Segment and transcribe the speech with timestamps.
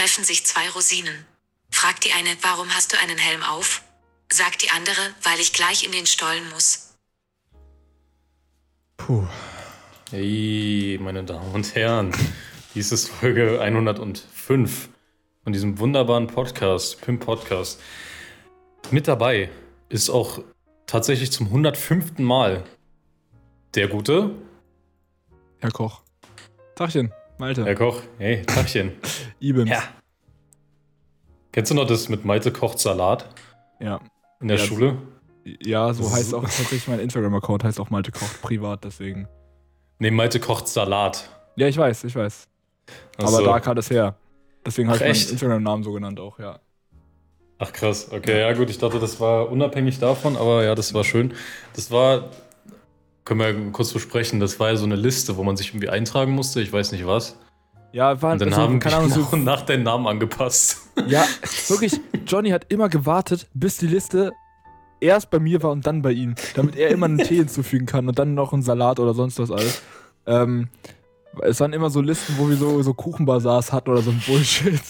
[0.00, 1.26] treffen sich zwei Rosinen.
[1.70, 3.82] Fragt die eine, warum hast du einen Helm auf?
[4.32, 6.94] Sagt die andere, weil ich gleich in den Stollen muss.
[8.96, 9.26] Puh.
[10.10, 12.14] Hey, meine Damen und Herren.
[12.74, 14.88] Dies ist Folge 105
[15.44, 17.78] von diesem wunderbaren Podcast, Pimp Podcast.
[18.90, 19.50] Mit dabei
[19.90, 20.42] ist auch
[20.86, 22.18] tatsächlich zum 105.
[22.20, 22.64] Mal
[23.74, 24.34] der gute
[25.58, 26.00] Herr Koch.
[26.74, 27.64] Tachchen, Malte.
[27.64, 28.02] Herr Koch.
[28.18, 28.92] Hey, Tachchen.
[29.40, 29.70] Ibims.
[29.70, 29.82] ja.
[31.52, 33.28] Kennst du noch das mit Malte kocht Salat
[33.80, 33.98] Ja.
[34.40, 34.98] in der Ja, Schule?
[35.44, 39.26] Ja, so Das heißt auch tatsächlich mein Instagram-Account, heißt auch Malte Koch privat, deswegen.
[39.98, 41.28] Nee, Malte kocht Salat.
[41.56, 42.46] Ja, ich weiß, ich weiß.
[43.16, 43.44] Ach Aber so.
[43.44, 44.14] da kam es her.
[44.64, 45.30] Deswegen habe ich meinen echt?
[45.32, 46.60] Instagram-Namen so genannt auch, ja.
[47.58, 51.04] Ach krass, okay, ja gut, ich dachte, das war unabhängig davon, aber ja, das war
[51.04, 51.34] schön.
[51.74, 52.30] Das war,
[53.30, 56.32] können wir kurz besprechen, das war ja so eine Liste, wo man sich irgendwie eintragen
[56.32, 57.38] musste, ich weiß nicht was.
[57.92, 60.08] Ja, war Und dann also, haben keine die Ahnung, nach so, und nach deinen Namen
[60.08, 60.88] angepasst.
[61.06, 61.24] Ja,
[61.68, 64.32] wirklich, Johnny hat immer gewartet, bis die Liste
[64.98, 68.08] erst bei mir war und dann bei ihm, damit er immer einen Tee hinzufügen kann
[68.08, 69.80] und dann noch einen Salat oder sonst was alles.
[70.26, 70.66] Ähm,
[71.42, 74.82] es waren immer so Listen, wo wir so, so Kuchenbasars hatten oder so ein Bullshit.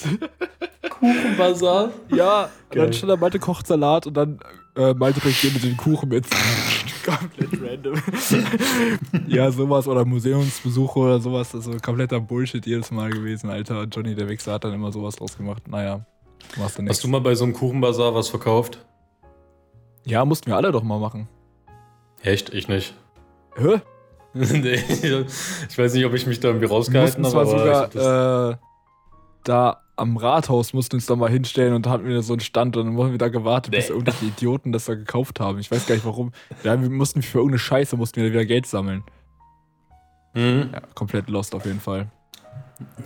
[0.89, 1.91] Kuchenbazar?
[2.09, 2.85] Ja, Geil.
[2.85, 4.39] dann stand da Malte kocht Salat und dann
[4.75, 6.25] äh, Malte bringt dir mit den Kuchen mit.
[7.05, 7.95] komplett random.
[9.27, 11.53] ja, sowas oder Museumsbesuche oder sowas.
[11.53, 13.83] Also kompletter Bullshit jedes Mal gewesen, Alter.
[13.83, 15.67] Johnny der Wichser hat dann immer sowas draus gemacht.
[15.67, 16.05] Naja,
[16.57, 16.97] machst du nichts.
[16.97, 18.85] Hast du mal bei so einem Kuchenbazar was verkauft?
[20.05, 21.27] Ja, mussten wir alle doch mal machen.
[22.23, 22.53] Echt?
[22.53, 22.93] Ich nicht.
[23.55, 23.81] Hä?
[24.33, 28.03] nee, ich weiß nicht, ob ich mich da irgendwie rausgehalten habe, aber ich hab das-
[28.03, 28.55] sogar äh,
[29.43, 32.75] da am Rathaus mussten uns da mal hinstellen und da hatten wir so einen Stand
[32.77, 33.95] und dann haben wir da gewartet, bis Nee.
[33.95, 35.59] irgendwelche Idioten das da gekauft haben.
[35.59, 36.31] Ich weiß gar nicht warum.
[36.63, 39.03] Ja, wir mussten für irgendeine Scheiße mussten wir wieder Geld sammeln.
[40.33, 40.69] Mhm.
[40.73, 42.07] Ja, komplett lost auf jeden Fall.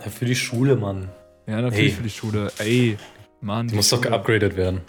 [0.02, 1.10] Ja, für die Schule, Mann.
[1.46, 1.96] Ja, natürlich Hey.
[1.96, 2.52] für die Schule.
[2.58, 2.96] Ey,
[3.40, 3.66] Mann.
[3.66, 4.10] Die die muss doch Schule.
[4.10, 4.80] geupgradet werden.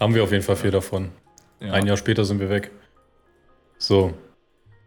[0.00, 1.10] Haben wir auf jeden Fall viel davon.
[1.60, 1.72] Ja.
[1.72, 2.70] Ein Jahr später sind wir weg.
[3.78, 4.14] So.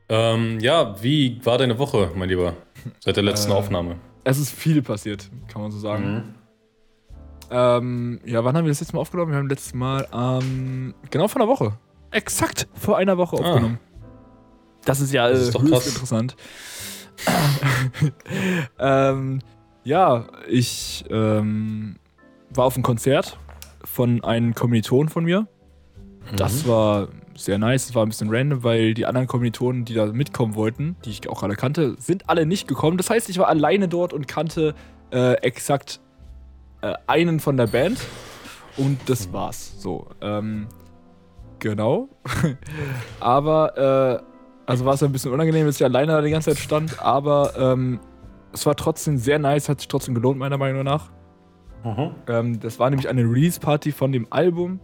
[0.10, 2.56] Ähm, ja, wie war deine Woche, mein Lieber?
[3.00, 3.96] Seit der letzten Äh, Aufnahme.
[4.24, 6.14] Es ist viel passiert, kann man so sagen.
[6.14, 6.24] Mhm.
[7.50, 9.32] Ähm, ja, wann haben wir das letzte Mal aufgenommen?
[9.32, 11.74] Wir haben letztes Mal, ähm, genau vor einer Woche.
[12.12, 13.40] Exakt vor einer Woche Ah.
[13.50, 13.80] aufgenommen.
[14.86, 15.88] Das ist ja Das äh, ist doch höchst krass.
[15.88, 16.36] interessant.
[18.80, 19.40] ähm,
[19.84, 21.98] ja, ich ähm,
[22.54, 23.38] war auf einem Konzert
[23.84, 25.48] von einem Kommiliton von mir.
[26.36, 26.70] Das Mhm.
[26.70, 27.08] war
[27.46, 27.90] sehr nice.
[27.90, 31.28] Es war ein bisschen random, weil die anderen Kommilitonen, die da mitkommen wollten, die ich
[31.30, 32.98] auch alle kannte, sind alle nicht gekommen.
[32.98, 34.76] Das heißt, ich war alleine dort und kannte
[35.12, 36.00] äh, exakt
[36.82, 38.00] äh, einen von der Band.
[38.78, 39.82] Und das war's.
[39.82, 40.08] So.
[40.22, 40.68] Ähm,
[41.60, 42.10] genau.
[43.20, 44.24] aber, äh,
[44.66, 47.02] also war es ein bisschen unangenehm, dass ich alleine da die ganze Zeit stand.
[47.02, 48.00] Aber ähm,
[48.54, 51.12] es war trotzdem sehr nice, hat sich trotzdem gelohnt, meiner Meinung nach.
[51.84, 52.12] Mhm.
[52.28, 54.80] Ähm, das war nämlich eine Release-Party von dem Album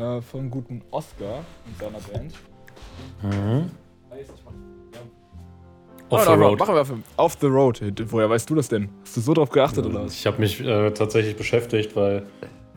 [0.00, 2.34] äh, vom guten Oscar und seiner Band.
[3.22, 3.70] Mhm.
[6.08, 6.58] Off da the road.
[6.58, 7.80] Machen wir auf, off the road.
[8.06, 8.88] Woher weißt du das denn?
[9.02, 10.14] Hast du so drauf geachtet oder was?
[10.14, 12.24] Ich habe mich äh, tatsächlich beschäftigt, weil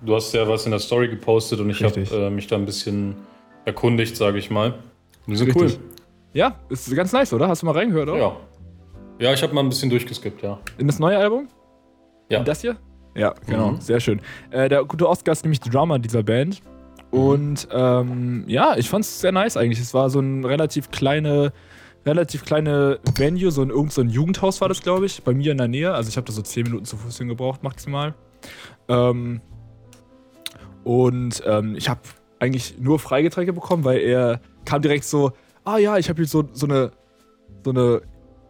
[0.06, 2.66] du hast ja was in der Story gepostet und ich habe äh, mich da ein
[2.66, 3.16] bisschen
[3.66, 4.73] erkundigt, sage ich mal.
[5.25, 5.79] Und die sind Richtig.
[5.79, 5.89] cool.
[6.33, 7.47] Ja, ist ganz nice, oder?
[7.47, 8.19] Hast du mal reingehört, oder?
[8.19, 8.38] Ja.
[9.19, 10.59] Ja, ich habe mal ein bisschen durchgeskippt, ja.
[10.78, 11.47] In das neue Album?
[12.29, 12.39] Ja.
[12.39, 12.75] In das hier?
[13.16, 13.72] Ja, genau.
[13.72, 13.81] Mhm.
[13.81, 14.22] Sehr schön.
[14.51, 16.62] Äh, der gute Oscar ist nämlich Drummer dieser Band.
[17.13, 17.19] Mhm.
[17.19, 19.79] Und ähm, ja, ich fand es sehr nice eigentlich.
[19.79, 21.53] Es war so ein relativ kleine,
[22.06, 25.51] relativ kleine Venue, so ein irgend so ein Jugendhaus war das, glaube ich, bei mir
[25.51, 25.94] in der Nähe.
[25.94, 28.13] Also ich habe da so 10 Minuten zu Fuß hingebraucht, maximal.
[28.90, 29.41] Ähm,
[30.84, 32.01] und ähm, ich habe
[32.40, 35.31] eigentlich nur Freigetränke bekommen, weil er kam direkt so,
[35.63, 36.91] ah ja, ich habe hier so, so eine
[37.63, 38.01] so eine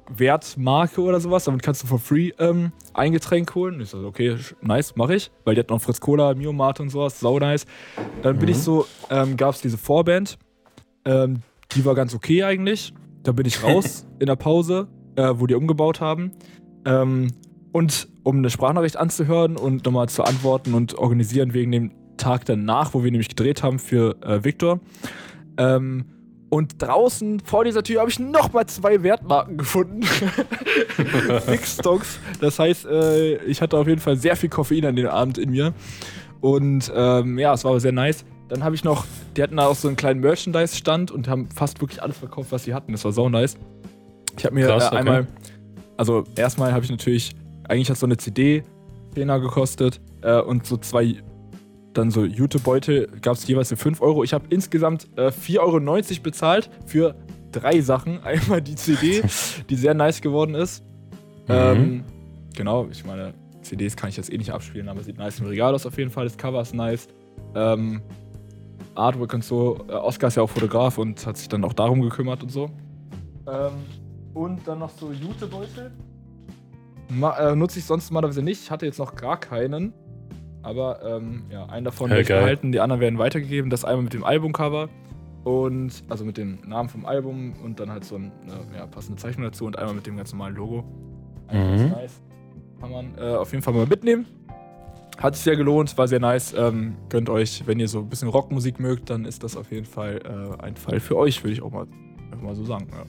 [0.09, 3.79] Wertmarke oder sowas, damit kannst du for free ähm, ein Getränk holen.
[3.81, 6.89] Ich so, okay, nice, mache ich, weil die hatten noch Fritz Cola, Mio Mate und
[6.89, 7.65] sowas, sau nice.
[8.21, 8.51] Dann bin Mhm.
[8.51, 10.37] ich so, ähm, gab es diese Vorband,
[11.05, 11.41] ähm,
[11.75, 12.93] die war ganz okay eigentlich.
[13.23, 16.31] Da bin ich raus in der Pause, äh, wo die umgebaut haben.
[16.85, 17.31] Ähm,
[17.71, 22.93] und um eine Sprachnachricht anzuhören und nochmal zu antworten und organisieren wegen dem Tag danach,
[22.93, 24.79] wo wir nämlich gedreht haben für äh, Victor.
[25.57, 26.05] Ähm,
[26.53, 30.01] und draußen vor dieser Tür habe ich nochmal zwei Wertmarken gefunden.
[31.47, 32.19] Big Stocks.
[32.41, 35.49] Das heißt, äh, ich hatte auf jeden Fall sehr viel Koffein an dem Abend in
[35.49, 35.73] mir.
[36.41, 38.23] Und ähm, ja, es war aber sehr nice.
[38.49, 41.81] Dann habe ich noch, die hatten da auch so einen kleinen Merchandise-Stand und haben fast
[41.81, 42.91] wirklich alles verkauft, was sie hatten.
[42.91, 43.57] Das war sau nice.
[44.37, 44.97] Ich habe mir Krass, äh, okay.
[44.97, 45.27] einmal,
[45.97, 47.35] also erstmal habe ich natürlich,
[47.67, 48.61] eigentlich hat so eine CD
[49.15, 51.15] 10er gekostet äh, und so zwei,
[51.93, 54.23] dann so Jutebeutel gab es jeweils für 5 Euro.
[54.23, 57.15] Ich habe insgesamt äh, 4,90 Euro bezahlt für
[57.51, 58.19] drei Sachen.
[58.23, 59.23] Einmal die CD,
[59.69, 60.83] die sehr nice geworden ist.
[61.47, 61.49] Mhm.
[61.49, 62.03] Ähm,
[62.55, 65.73] genau, ich meine, CDs kann ich jetzt eh nicht abspielen, aber sieht nice im Regal
[65.73, 66.25] aus auf jeden Fall.
[66.25, 67.07] Das Cover ist nice.
[67.55, 68.01] Ähm,
[68.95, 69.85] Artwork und so.
[69.87, 72.69] Äh, Oscar ist ja auch Fotograf und hat sich dann auch darum gekümmert und so.
[73.47, 73.73] Ähm,
[74.33, 75.91] und dann noch so Jutebeutel.
[77.09, 78.63] Ma äh, nutze ich sonst normalerweise nicht.
[78.63, 79.93] Ich hatte jetzt noch gar keinen.
[80.63, 82.39] Aber ähm, ja, einen davon Ja, geil.
[82.41, 83.69] behalten, die anderen werden weitergegeben.
[83.69, 84.89] Das einmal mit dem Albumcover
[85.43, 88.31] und also mit dem Namen vom Album und dann halt so eine
[88.75, 90.83] ja, passende Zeichnung dazu und einmal mit dem ganz normalen Logo.
[91.51, 91.89] Mhm.
[91.89, 92.21] nice.
[92.79, 94.25] Kann man äh, auf jeden Fall mal mitnehmen.
[95.17, 96.53] Hat sich sehr gelohnt, war sehr nice.
[96.57, 99.85] Ähm, gönnt euch, wenn ihr so ein bisschen Rockmusik mögt, dann ist das auf jeden
[99.85, 101.85] Fall äh, ein Fall für euch, würde ich auch mal,
[102.31, 102.87] einfach mal so sagen.
[102.91, 103.03] Ja.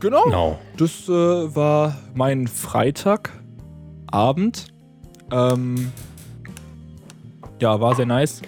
[0.00, 0.24] Genau.
[0.24, 0.58] Genau.
[0.76, 4.68] Das äh, war mein Freitagabend.
[5.30, 5.92] Ähm,
[7.60, 8.42] ja, war sehr nice.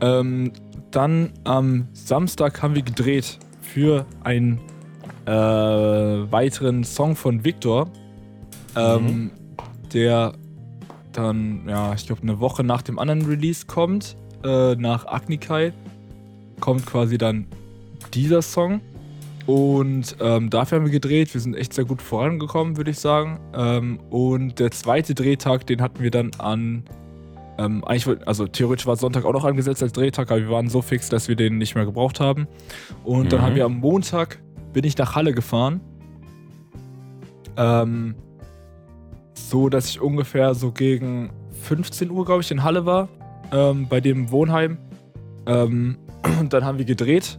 [0.00, 0.52] Ähm,
[0.90, 4.60] dann am Samstag haben wir gedreht für einen
[5.26, 7.88] äh, weiteren Song von Victor,
[8.76, 9.30] ähm,
[9.92, 10.34] der
[11.12, 15.72] dann, ja, ich glaube, eine Woche nach dem anderen Release kommt, äh, nach Agnikai,
[16.60, 17.46] kommt quasi dann
[18.14, 18.80] dieser Song.
[19.46, 21.32] Und ähm, dafür haben wir gedreht.
[21.32, 23.38] Wir sind echt sehr gut vorangekommen, würde ich sagen.
[23.54, 26.82] Ähm, und der zweite Drehtag, den hatten wir dann an.
[27.58, 30.82] Ähm, eigentlich, also theoretisch war Sonntag auch noch angesetzt als Drehtag, aber wir waren so
[30.82, 32.48] fix, dass wir den nicht mehr gebraucht haben.
[33.04, 33.44] Und dann Mhm.
[33.44, 35.80] haben wir am Montag, bin ich nach Halle gefahren.
[37.56, 38.14] Ähm,
[39.32, 41.30] so, dass ich ungefähr so gegen
[41.62, 43.08] 15 Uhr, glaube ich, in Halle war.
[43.52, 44.76] Ähm, bei dem Wohnheim.
[45.46, 45.98] Ähm,
[46.40, 47.38] und dann haben wir gedreht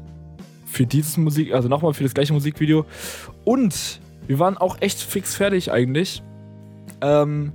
[0.67, 2.85] für dieses Musik, also nochmal für das gleiche Musikvideo.
[3.43, 6.21] Und wir waren auch echt fix fertig eigentlich.
[7.01, 7.53] Ähm,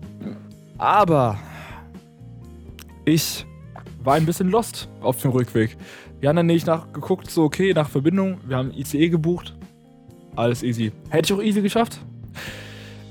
[0.79, 1.39] aber
[3.05, 3.47] ich
[4.03, 5.77] war ein bisschen lost auf dem Rückweg.
[6.21, 8.39] Wir haben dann nämlich nachgeguckt, so okay, nach Verbindung.
[8.47, 9.55] Wir haben ICE gebucht.
[10.35, 10.93] Alles easy.
[11.11, 12.01] Hätte ich auch easy geschafft.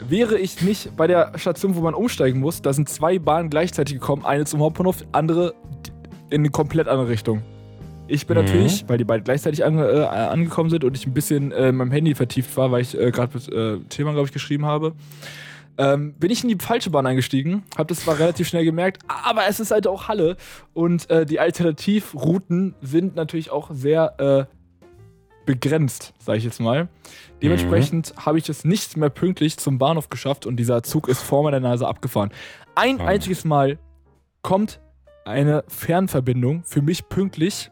[0.07, 4.00] Wäre ich nicht bei der Station, wo man umsteigen muss, da sind zwei Bahnen gleichzeitig
[4.00, 4.25] gekommen.
[4.25, 5.53] Eine zum Hauptbahnhof, andere
[6.30, 7.44] in eine komplett andere Richtung.
[8.07, 8.44] Ich bin Mhm.
[8.45, 11.75] natürlich, weil die beide gleichzeitig ange, äh, angekommen sind und ich ein bisschen äh, in
[11.75, 14.94] meinem Handy vertieft war, weil ich äh, gerade mit äh, Thema, glaube ich, geschrieben habe,
[15.77, 17.63] ähm, bin ich in die falsche Bahn eingestiegen.
[17.77, 20.36] Hab das zwar relativ schnell gemerkt, aber es ist halt auch Halle
[20.74, 24.56] und äh, die Alternativrouten sind natürlich auch sehr äh,
[25.45, 26.89] begrenzt, sage ich jetzt mal.
[27.42, 31.44] Dementsprechend habe ich es nicht mehr pünktlich zum Bahnhof geschafft und dieser Zug ist vor
[31.44, 32.31] meiner Nase abgefahren.
[32.75, 33.06] Ein Ah.
[33.06, 33.80] einziges Mal
[34.42, 34.80] kommt
[35.25, 37.71] eine Fernverbindung für mich pünktlich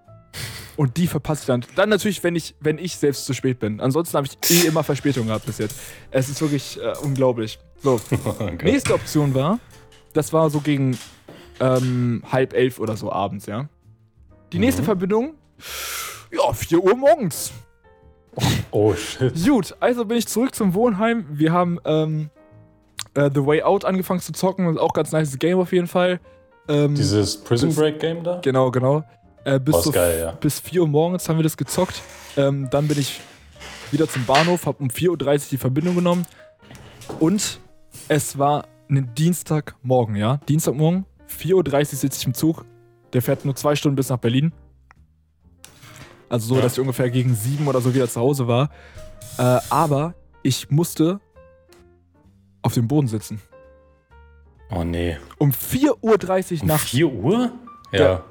[0.78, 1.66] und die verpasse ich dann.
[1.76, 3.80] Dann natürlich, wenn ich, wenn ich selbst zu spät bin.
[3.82, 5.78] Ansonsten habe ich eh immer Verspätung gehabt bis jetzt.
[6.12, 7.60] Es ist wirklich äh, unglaublich.
[7.82, 8.00] So,
[8.40, 8.58] Okay.
[8.64, 9.60] nächste Option war,
[10.14, 10.98] das war so gegen
[11.60, 13.68] ähm, halb elf oder so abends, ja.
[14.54, 14.86] Die nächste Mhm.
[14.86, 15.34] Verbindung,
[16.32, 17.52] ja, 4 Uhr morgens.
[18.72, 19.34] Oh shit.
[19.46, 21.26] Gut, also bin ich zurück zum Wohnheim.
[21.32, 22.30] Wir haben ähm,
[23.16, 24.66] äh, The Way Out angefangen zu zocken.
[24.66, 26.20] Das ist auch ganz nice Game auf jeden Fall.
[26.68, 28.40] Ähm, Dieses Prison Break Game da?
[28.42, 29.04] Genau, genau.
[29.46, 30.32] Äh, bis, so geil, ja.
[30.32, 32.02] bis 4 Uhr morgens haben wir das gezockt.
[32.38, 33.22] Ähm, dann bin ich
[33.92, 36.26] wieder zum Bahnhof, habe um 4.30 Uhr die Verbindung genommen.
[37.20, 37.60] Und
[38.08, 40.38] es war ein Dienstagmorgen, ja?
[40.48, 42.66] Dienstagmorgen, 4.30 Uhr sitze ich im Zug.
[43.14, 44.52] Der fährt nur zwei Stunden bis nach Berlin.
[46.28, 46.62] Also so, Ja.
[46.62, 48.70] dass ich ungefähr gegen 7 oder so wieder zu Hause war.
[49.38, 50.14] Äh, aber
[50.44, 51.20] ich musste
[52.62, 53.42] auf dem Boden sitzen.
[54.72, 55.18] Oh nee.
[55.40, 56.90] Um 4.30 Uhr Um nachts.
[56.92, 57.52] 4 Uhr?
[57.92, 58.00] Ja.
[58.00, 58.24] Ja.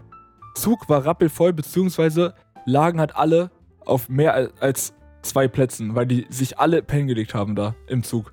[0.60, 2.34] Zug war rappelvoll, beziehungsweise
[2.64, 3.50] lagen halt alle
[3.84, 8.02] auf mehr al- als zwei Plätzen, weil die sich alle pennen gelegt haben da im
[8.02, 8.32] Zug.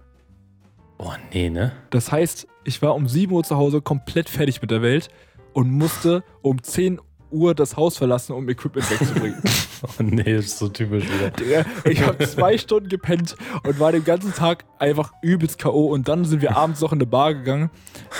[0.97, 1.71] Oh nee, ne?
[1.89, 5.09] Das heißt, ich war um 7 Uhr zu Hause komplett fertig mit der Welt
[5.53, 6.99] und musste um 10
[7.35, 9.41] Uhr das Haus verlassen, um Equipment wegzubringen.
[9.99, 11.29] Oh nee, ist so typisch wieder.
[11.31, 13.35] Digga, ich habe zwei Stunden gepennt
[13.67, 15.87] und war den ganzen Tag einfach übelst K.O.
[15.87, 17.69] Und dann sind wir abends noch in eine Bar gegangen,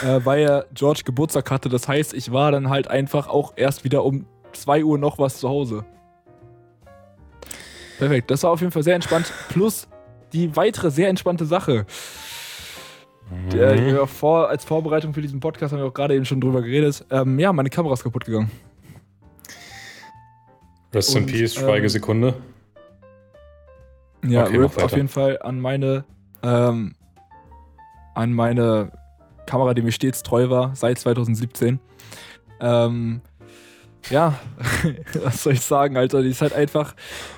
[0.03, 1.69] äh, weil ja George Geburtstag hatte.
[1.69, 5.39] Das heißt, ich war dann halt einfach auch erst wieder um 2 Uhr noch was
[5.39, 5.86] zu Hause.
[7.98, 9.31] Perfekt, das war auf jeden Fall sehr entspannt.
[9.50, 9.88] Plus
[10.34, 11.86] die weitere sehr entspannte Sache.
[13.53, 14.07] Äh, Mhm.
[14.07, 17.03] vor, als Vorbereitung für diesen Podcast haben wir auch gerade eben schon drüber geredet.
[17.10, 18.51] Ähm, ja, meine Kamera ist kaputt gegangen.
[20.96, 22.34] Rest in Peace, ähm, Schweigesekunde.
[24.25, 26.06] Ja, Okay, RIP auf jeden Fall an meine,
[26.42, 26.96] ähm,
[28.16, 28.92] an meine
[29.46, 31.80] Kamera, die mir stets treu war, seit 2017.
[32.60, 33.22] Ähm,
[34.10, 34.40] ja,
[35.24, 36.22] was soll ich sagen, Alter?
[36.22, 36.96] Die ist halt einfach,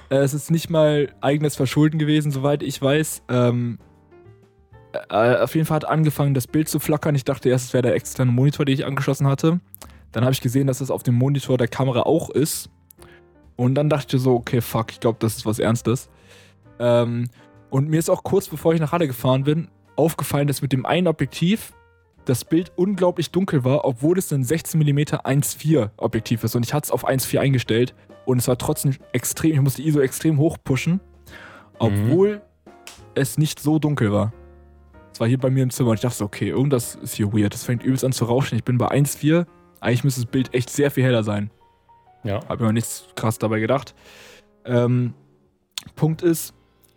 [0.09, 3.23] äh, es ist nicht mal eigenes Verschulden gewesen, soweit ich weiß.
[3.29, 3.79] Ähm,
[5.09, 7.15] äh, auf jeden Fall hat angefangen, das Bild zu flackern.
[7.15, 9.59] Ich dachte erst, es wäre der externe Monitor, den ich angeschlossen hatte.
[10.11, 12.69] Dann habe ich gesehen, dass es auf dem Monitor der Kamera auch ist.
[13.57, 16.09] Und dann dachte ich so, okay, fuck, ich glaube, das ist was Ernstes.
[16.79, 17.29] Ähm,
[17.69, 20.85] und mir ist auch kurz bevor ich nach Halle gefahren bin, aufgefallen, dass mit dem
[20.85, 21.73] einen Objektiv
[22.25, 26.55] das Bild unglaublich dunkel war, obwohl es ein 16mm 1.4 Objektiv ist.
[26.55, 27.95] Und ich hatte es auf 1.4 eingestellt
[28.25, 30.99] und es war trotzdem extrem, ich musste ISO extrem hoch pushen,
[31.79, 32.41] obwohl
[33.15, 34.33] es nicht so dunkel war.
[35.13, 37.33] Es war hier bei mir im Zimmer und ich dachte so, okay, irgendwas ist hier
[37.33, 37.53] weird.
[37.53, 38.55] Das fängt übelst an zu rauschen.
[38.55, 39.47] Ich bin bei 1.4.
[39.79, 41.49] Eigentlich müsste das Bild echt sehr viel heller sein.
[42.27, 42.39] Ja.
[42.47, 43.95] Hab mir nichts krass dabei gedacht.
[44.65, 45.13] Ähm,
[45.95, 46.53] Punkt ist,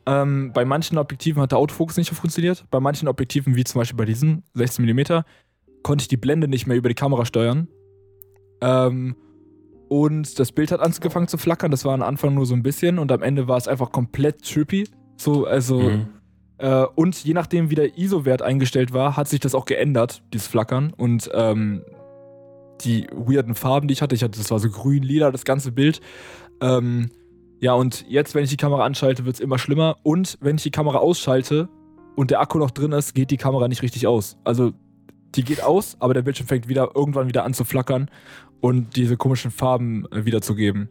[0.07, 2.65] ähm, bei manchen Objektiven hat der Autofokus nicht funktioniert.
[2.71, 5.25] Bei manchen Objektiven, wie zum Beispiel bei diesem 16mm,
[5.83, 7.69] konnte ich die Blende nicht mehr über die Kamera steuern.
[8.61, 9.17] Ähm,
[9.89, 11.71] und das Bild hat angefangen zu flackern.
[11.71, 14.43] Das war am Anfang nur so ein bisschen und am Ende war es einfach komplett
[14.43, 14.89] trippy.
[15.17, 15.81] So, also.
[15.81, 16.09] Mhm.
[16.59, 20.47] Äh, und je nachdem, wie der ISO-Wert eingestellt war, hat sich das auch geändert, dieses
[20.47, 20.93] Flackern.
[20.97, 21.83] Und ähm,
[22.85, 25.73] die weirden Farben, die ich hatte, ich hatte, das war so grün, lila, das ganze
[25.73, 26.01] Bild.
[26.61, 27.11] Ähm,
[27.61, 29.97] ja, und jetzt, wenn ich die Kamera anschalte, wird es immer schlimmer.
[30.03, 31.69] Und wenn ich die Kamera ausschalte
[32.17, 34.39] und der Akku noch drin ist, geht die Kamera nicht richtig aus.
[34.45, 34.73] Also,
[35.35, 38.11] die geht aus, aber der Bildschirm fängt wieder irgendwann wieder an zu flackern
[38.61, 40.89] und diese komischen Farben äh, wiederzugeben.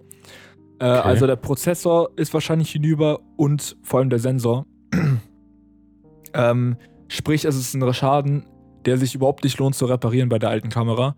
[0.79, 4.67] Äh, Also, der Prozessor ist wahrscheinlich hinüber und vor allem der Sensor.
[6.33, 6.77] ähm,
[7.07, 8.45] sprich, es ist ein Schaden,
[8.85, 11.15] der sich überhaupt nicht lohnt zu reparieren bei der alten Kamera.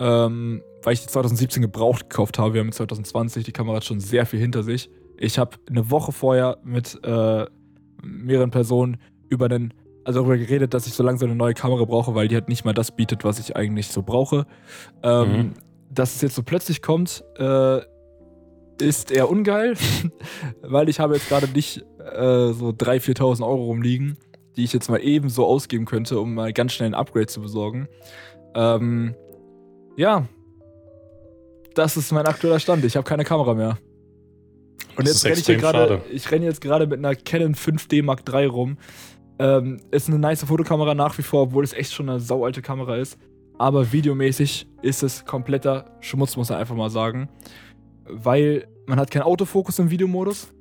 [0.00, 2.54] Ähm, weil ich die 2017 gebraucht gekauft habe.
[2.54, 4.90] Wir haben 2020, die Kamera hat schon sehr viel hinter sich.
[5.18, 7.44] Ich habe eine Woche vorher mit äh,
[8.02, 8.96] mehreren Personen
[9.28, 12.34] über den, also darüber geredet, dass ich so langsam eine neue Kamera brauche, weil die
[12.34, 14.46] halt nicht mal das bietet, was ich eigentlich so brauche.
[15.02, 15.54] Ähm, Mhm.
[15.92, 17.80] Dass es jetzt so plötzlich kommt, äh,
[18.80, 19.74] ist eher ungeil,
[20.62, 24.16] weil ich habe jetzt gerade nicht äh, so 3.000, 4.000 Euro rumliegen,
[24.56, 27.40] die ich jetzt mal eben so ausgeben könnte, um mal ganz schnell ein Upgrade zu
[27.42, 27.88] besorgen.
[28.54, 29.14] Ähm,
[29.96, 30.26] ja,
[31.74, 32.84] das ist mein aktueller Stand.
[32.84, 33.78] Ich habe keine Kamera mehr.
[34.96, 38.02] Und Das jetzt renne ich hier gerade, ich renne jetzt gerade mit einer Canon 5D
[38.02, 38.78] Mark III rum.
[39.38, 42.96] Ähm, ist eine nice Fotokamera nach wie vor, obwohl es echt schon eine saualte Kamera
[42.96, 43.18] ist.
[43.56, 47.28] Aber videomäßig ist es kompletter Schmutz, muss man einfach mal sagen.
[48.06, 50.52] Weil man hat keinen Autofokus im Videomodus.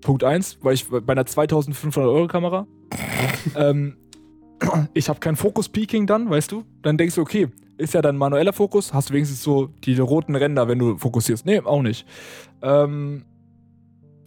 [0.00, 2.66] Punkt 1, weil ich bei einer 2500 Euro Kamera.
[3.56, 3.96] ähm,
[4.94, 6.64] ich habe kein Fokus-Peaking dann, weißt du?
[6.82, 10.34] Dann denkst du, okay, ist ja dann manueller Fokus, hast du wenigstens so die roten
[10.34, 11.46] Ränder, wenn du fokussierst.
[11.46, 12.06] Nee, auch nicht.
[12.62, 13.24] Ähm,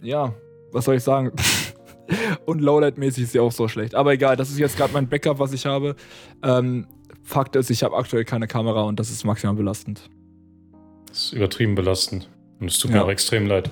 [0.00, 0.32] ja,
[0.72, 1.32] was soll ich sagen?
[2.46, 3.94] Und Lowlight-mäßig ist sie auch so schlecht.
[3.94, 5.96] Aber egal, das ist jetzt gerade mein Backup, was ich habe.
[6.42, 6.86] Ähm,
[7.22, 10.10] Fakt ist, ich habe aktuell keine Kamera und das ist maximal belastend.
[11.08, 12.28] Das ist übertrieben belastend.
[12.58, 12.98] Und es tut Ja.
[12.98, 13.70] mir auch extrem leid.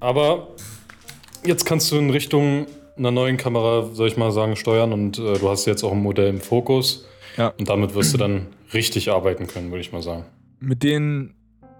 [0.00, 0.48] Aber
[1.44, 2.66] jetzt kannst du in Richtung
[2.96, 6.02] einer neuen Kamera, soll ich mal sagen, steuern und äh, du hast jetzt auch ein
[6.02, 7.06] Modell im Fokus.
[7.36, 7.52] Ja.
[7.58, 10.24] Und damit wirst du dann richtig arbeiten können, würde ich mal sagen.
[10.58, 11.34] mit denen,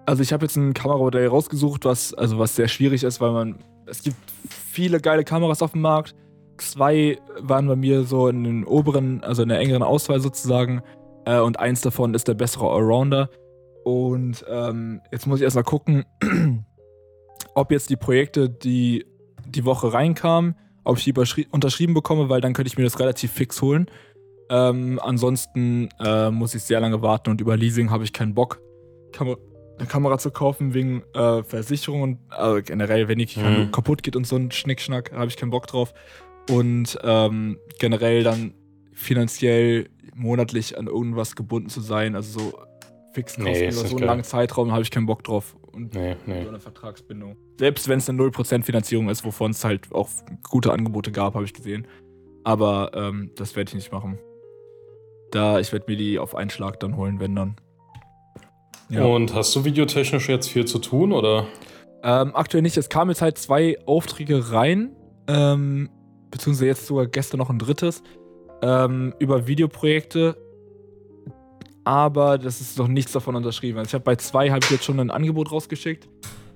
[0.05, 3.59] also ich habe jetzt ein Kameramodell rausgesucht, was, also was sehr schwierig ist, weil man,
[3.87, 4.17] es gibt
[4.49, 6.15] viele geile Kameras auf dem Markt.
[6.59, 10.83] Zwei waren bei mir so in den oberen, also in der engeren Auswahl sozusagen.
[11.25, 13.31] Äh, und eins davon ist der bessere Allrounder.
[13.85, 16.05] Und ähm, jetzt muss ich erstmal gucken,
[17.55, 19.07] ob jetzt die Projekte, die
[19.47, 23.33] die Woche reinkamen, ob ich die unterschrieben bekomme, weil dann könnte ich mir das relativ
[23.33, 23.87] fix holen.
[24.49, 28.61] Ähm, ansonsten äh, muss ich sehr lange warten und über Leasing habe ich keinen Bock,
[29.13, 29.37] Kamer
[29.79, 33.73] eine Kamera zu kaufen wegen äh, Versicherung und also generell, wenn die Mhm.
[33.73, 35.93] kaputt geht und so ein Schnickschnack, habe ich keinen Bock drauf.
[36.49, 38.55] Und ähm, generell dann
[38.93, 42.59] finanziell monatlich an irgendwas gebunden zu sein, also so
[43.17, 44.07] Fixkosten Nee, über so einen geil.
[44.07, 45.57] langen Zeitraum habe ich keinen Bock drauf.
[45.73, 46.43] Und Nee, nee.
[46.43, 47.37] so eine Vertragsbindung.
[47.59, 50.09] Selbst wenn es eine 0% Finanzierung ist, wovon es halt auch
[50.49, 51.87] gute Angebote gab, habe ich gesehen.
[52.45, 54.19] Aber ähm, das werde ich nicht machen.
[55.31, 57.57] Da, ich werde mir die auf einen Schlag dann holen, wenn dann.
[58.91, 59.05] Ja.
[59.05, 61.47] Und hast du videotechnisch jetzt viel zu tun oder?
[62.05, 62.77] Ähm, aktuell nicht.
[62.77, 64.95] Es kamen jetzt halt zwei Aufträge rein.
[65.27, 65.89] Ähm,
[66.31, 68.03] beziehungsweise jetzt sogar gestern noch ein drittes.
[68.63, 70.37] Ähm, über Videoprojekte.
[71.87, 73.79] Aber das ist noch nichts davon unterschrieben.
[73.79, 76.09] Also ich habe bei zwei habe ich jetzt schon ein Angebot rausgeschickt.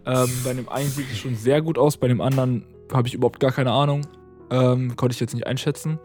[0.05, 3.15] Ähm, bei dem einen sieht es schon sehr gut aus, bei dem anderen habe ich
[3.15, 4.05] überhaupt gar keine Ahnung.
[4.51, 6.01] Ähm, konnte ich jetzt nicht einschätzen.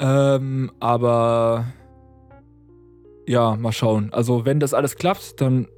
[0.00, 1.66] Ähm, aber
[3.28, 4.12] ja, mal schauen.
[4.12, 5.68] Also, wenn das alles klappt, dann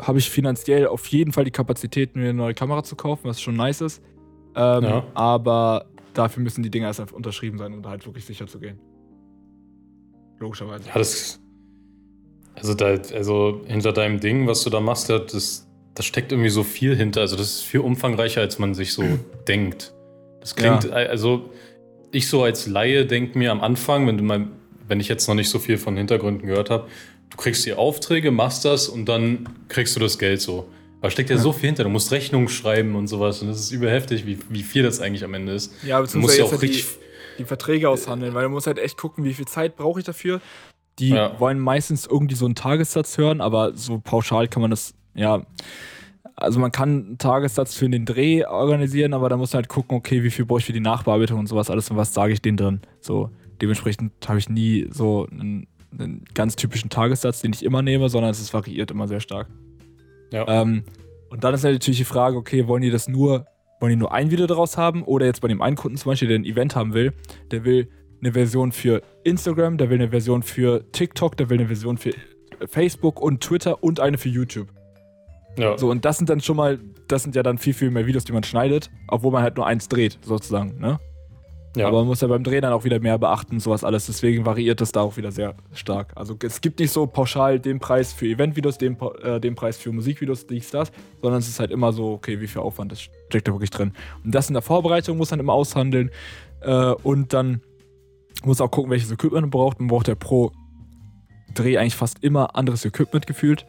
[0.00, 3.40] habe ich finanziell auf jeden Fall die Kapazität, mir eine neue Kamera zu kaufen, was
[3.40, 4.00] schon nice ist.
[4.54, 5.04] Ähm, Ja.
[5.14, 8.60] Aber dafür müssen die Dinger erst einfach unterschrieben sein, um da halt wirklich sicher zu
[8.60, 8.78] gehen.
[10.38, 10.84] Logischerweise.
[10.88, 11.40] Ja, das.
[12.54, 16.48] Also, da, also hinter deinem Ding, was du da machst, da- das, das steckt irgendwie
[16.50, 17.20] so viel hinter.
[17.20, 19.02] Also, das ist viel umfangreicher, als man sich so
[19.48, 19.92] denkt.
[20.40, 20.90] Das klingt, Ja.
[20.92, 21.50] also,
[22.12, 24.46] ich so als Laie denke mir am Anfang, wenn du mal,
[24.88, 26.88] wenn ich jetzt noch nicht so viel von Hintergründen gehört habe,
[27.30, 30.68] du kriegst die Aufträge, machst das und dann kriegst du das Geld so.
[31.02, 31.42] Aber steckt ja, Ja.
[31.42, 31.82] so viel hinter.
[31.84, 33.42] Du musst Rechnungen schreiben und sowas.
[33.42, 35.74] Und das ist überheftig, wie, wie viel das eigentlich am Ende ist.
[35.84, 37.05] Ja, Du musst beziehungsweise ja jetzt auch die- richtig, die
[37.44, 40.40] Verträge aushandeln, weil du musst halt echt gucken, wie viel Zeit brauche ich dafür.
[40.98, 41.38] Die Ja.
[41.38, 45.42] wollen meistens irgendwie so einen Tagessatz hören, aber so pauschal kann man das, ja.
[46.36, 49.96] Also man kann einen Tagessatz für den Dreh organisieren, aber da muss man halt gucken,
[49.96, 52.42] okay, wie viel brauche ich für die Nachbearbeitung und sowas alles und was sage ich
[52.42, 52.80] denen drin.
[53.00, 55.66] So, dementsprechend habe ich nie so einen,
[55.98, 59.48] einen ganz typischen Tagessatz, den ich immer nehme, sondern es variiert immer sehr stark.
[60.30, 60.46] Ja.
[60.48, 60.84] Ähm,
[61.30, 63.46] und dann ist halt natürlich die Frage, okay, wollen die das nur,
[63.80, 65.02] wollen die nur ein Video daraus haben?
[65.02, 67.12] Oder jetzt bei dem einen Kunden zum Beispiel, der ein Event haben will,
[67.50, 67.88] der will
[68.20, 72.12] eine Version für Instagram, der will eine Version für TikTok, der will eine Version für
[72.66, 74.68] Facebook und Twitter und eine für YouTube.
[75.58, 75.76] ja.
[75.76, 76.78] So, und das sind dann schon mal,
[77.08, 79.66] das sind ja dann viel, viel mehr Videos, die man schneidet, obwohl man halt nur
[79.66, 80.98] eins dreht, sozusagen, ne?
[81.76, 81.88] Ja.
[81.88, 84.06] Aber man muss ja beim Drehen dann auch wieder mehr beachten, sowas alles.
[84.06, 86.12] Deswegen variiert das da auch wieder sehr stark.
[86.16, 89.92] Also es gibt nicht so pauschal den Preis für Eventvideos, den, äh, den Preis für
[89.92, 90.90] Musikvideos, dies, das,
[91.20, 93.92] sondern es ist halt immer so, okay, wie viel Aufwand das steckt da wirklich drin.
[94.24, 96.10] Und das in der Vorbereitung muss man immer aushandeln.
[96.62, 97.60] Äh, und dann
[98.44, 99.78] muss auch gucken, welches Equipment man braucht.
[99.78, 100.52] Man braucht ja pro
[101.54, 103.66] Dreh eigentlich fast immer anderes Equipment gefühlt.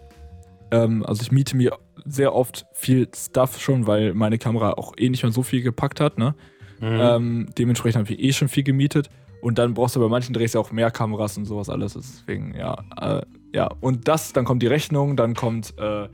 [0.72, 5.10] Ähm, also ich miete mir sehr oft viel Stuff schon, weil meine Kamera auch eh
[5.10, 6.36] nicht mehr so viel gepackt hat, ne?
[6.80, 7.00] Mhm.
[7.00, 9.10] Ähm, dementsprechend habe ich eh schon viel gemietet.
[9.42, 11.94] Und dann brauchst du bei manchen Drehs ja auch mehr Kameras und sowas alles.
[11.94, 12.76] Deswegen, ja.
[13.00, 13.22] Äh,
[13.54, 16.10] ja, und das, dann kommt die Rechnung, dann kommt äh, äh,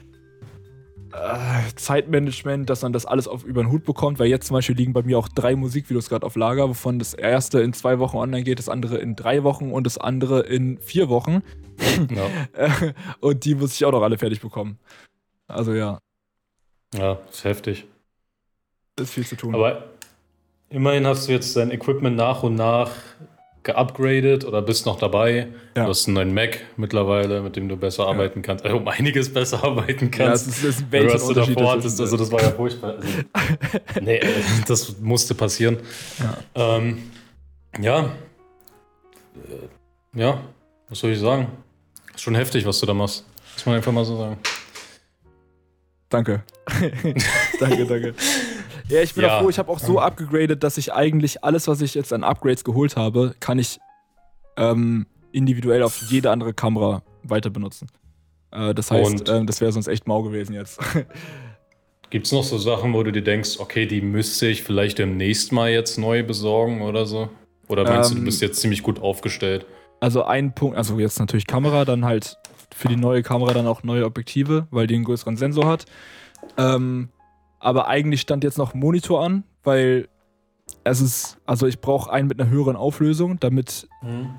[1.76, 4.20] Zeitmanagement, dass man das alles auf über den Hut bekommt.
[4.20, 7.14] Weil jetzt zum Beispiel liegen bei mir auch drei Musikvideos gerade auf Lager, wovon das
[7.14, 10.80] erste in zwei Wochen online geht, das andere in drei Wochen und das andere in
[10.80, 11.42] vier Wochen.
[12.14, 12.70] ja.
[13.20, 14.78] Und die muss ich auch noch alle fertig bekommen.
[15.48, 15.98] Also ja,
[16.94, 17.86] ja, ist heftig.
[19.00, 19.56] ist viel zu tun.
[19.56, 19.93] Aber
[20.74, 22.92] immerhin hast du jetzt dein Equipment nach und nach
[23.64, 25.48] geupgradet oder bist noch dabei.
[25.76, 25.84] Ja.
[25.84, 29.32] Du hast einen neuen Mac mittlerweile, mit dem du besser arbeiten kannst, äh, um einiges
[29.32, 30.48] besser arbeiten ja, kannst.
[30.48, 32.96] ist, es ist ein Weil was du davor hattest, also das war ja furchtbar.
[32.96, 33.08] Also,
[34.02, 35.78] nee, äh, das musste passieren.
[36.20, 36.78] Ja.
[36.78, 37.04] Ähm,
[37.80, 38.06] ja.
[39.36, 40.42] Äh, Ja,
[40.90, 41.48] was soll ich sagen?
[42.14, 43.26] Ist schon heftig, was du da machst.
[43.56, 44.38] Muss man einfach mal so sagen.
[46.10, 46.44] Danke.
[47.60, 48.14] danke, danke.
[48.90, 49.38] Ja, ich bin Ja.
[49.38, 52.24] auch froh, ich habe auch so abgegradet, dass ich eigentlich alles, was ich jetzt an
[52.24, 53.80] Upgrades geholt habe, kann ich
[54.58, 57.88] ähm, individuell auf jede andere Kamera weiter benutzen.
[58.52, 60.80] Äh, das heißt, ähm, das wäre sonst echt mau gewesen jetzt.
[62.10, 65.52] Gibt es noch so Sachen, wo du dir denkst, okay, die müsste ich vielleicht demnächst
[65.52, 67.30] mal jetzt neu besorgen oder so?
[67.68, 69.66] Oder meinst du, du Ähm, bist jetzt ziemlich gut aufgestellt?
[70.00, 72.38] Also ein Punkt, also jetzt natürlich Kamera, dann halt
[72.76, 75.86] für die neue Kamera dann auch neue Objektive, weil die einen größeren Sensor hat.
[76.58, 77.10] Ähm,
[77.64, 80.10] aber eigentlich stand jetzt noch Monitor an, weil
[80.84, 83.88] es ist, also ich brauche einen mit einer höheren Auflösung, damit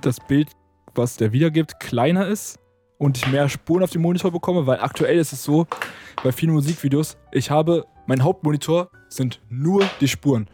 [0.02, 0.50] das Bild,
[0.94, 2.58] was der wiedergibt, kleiner ist
[2.98, 5.66] und ich mehr Spuren auf dem Monitor bekomme, weil aktuell ist es so,
[6.22, 10.48] bei vielen Musikvideos, ich habe, mein Hauptmonitor sind nur die Spuren.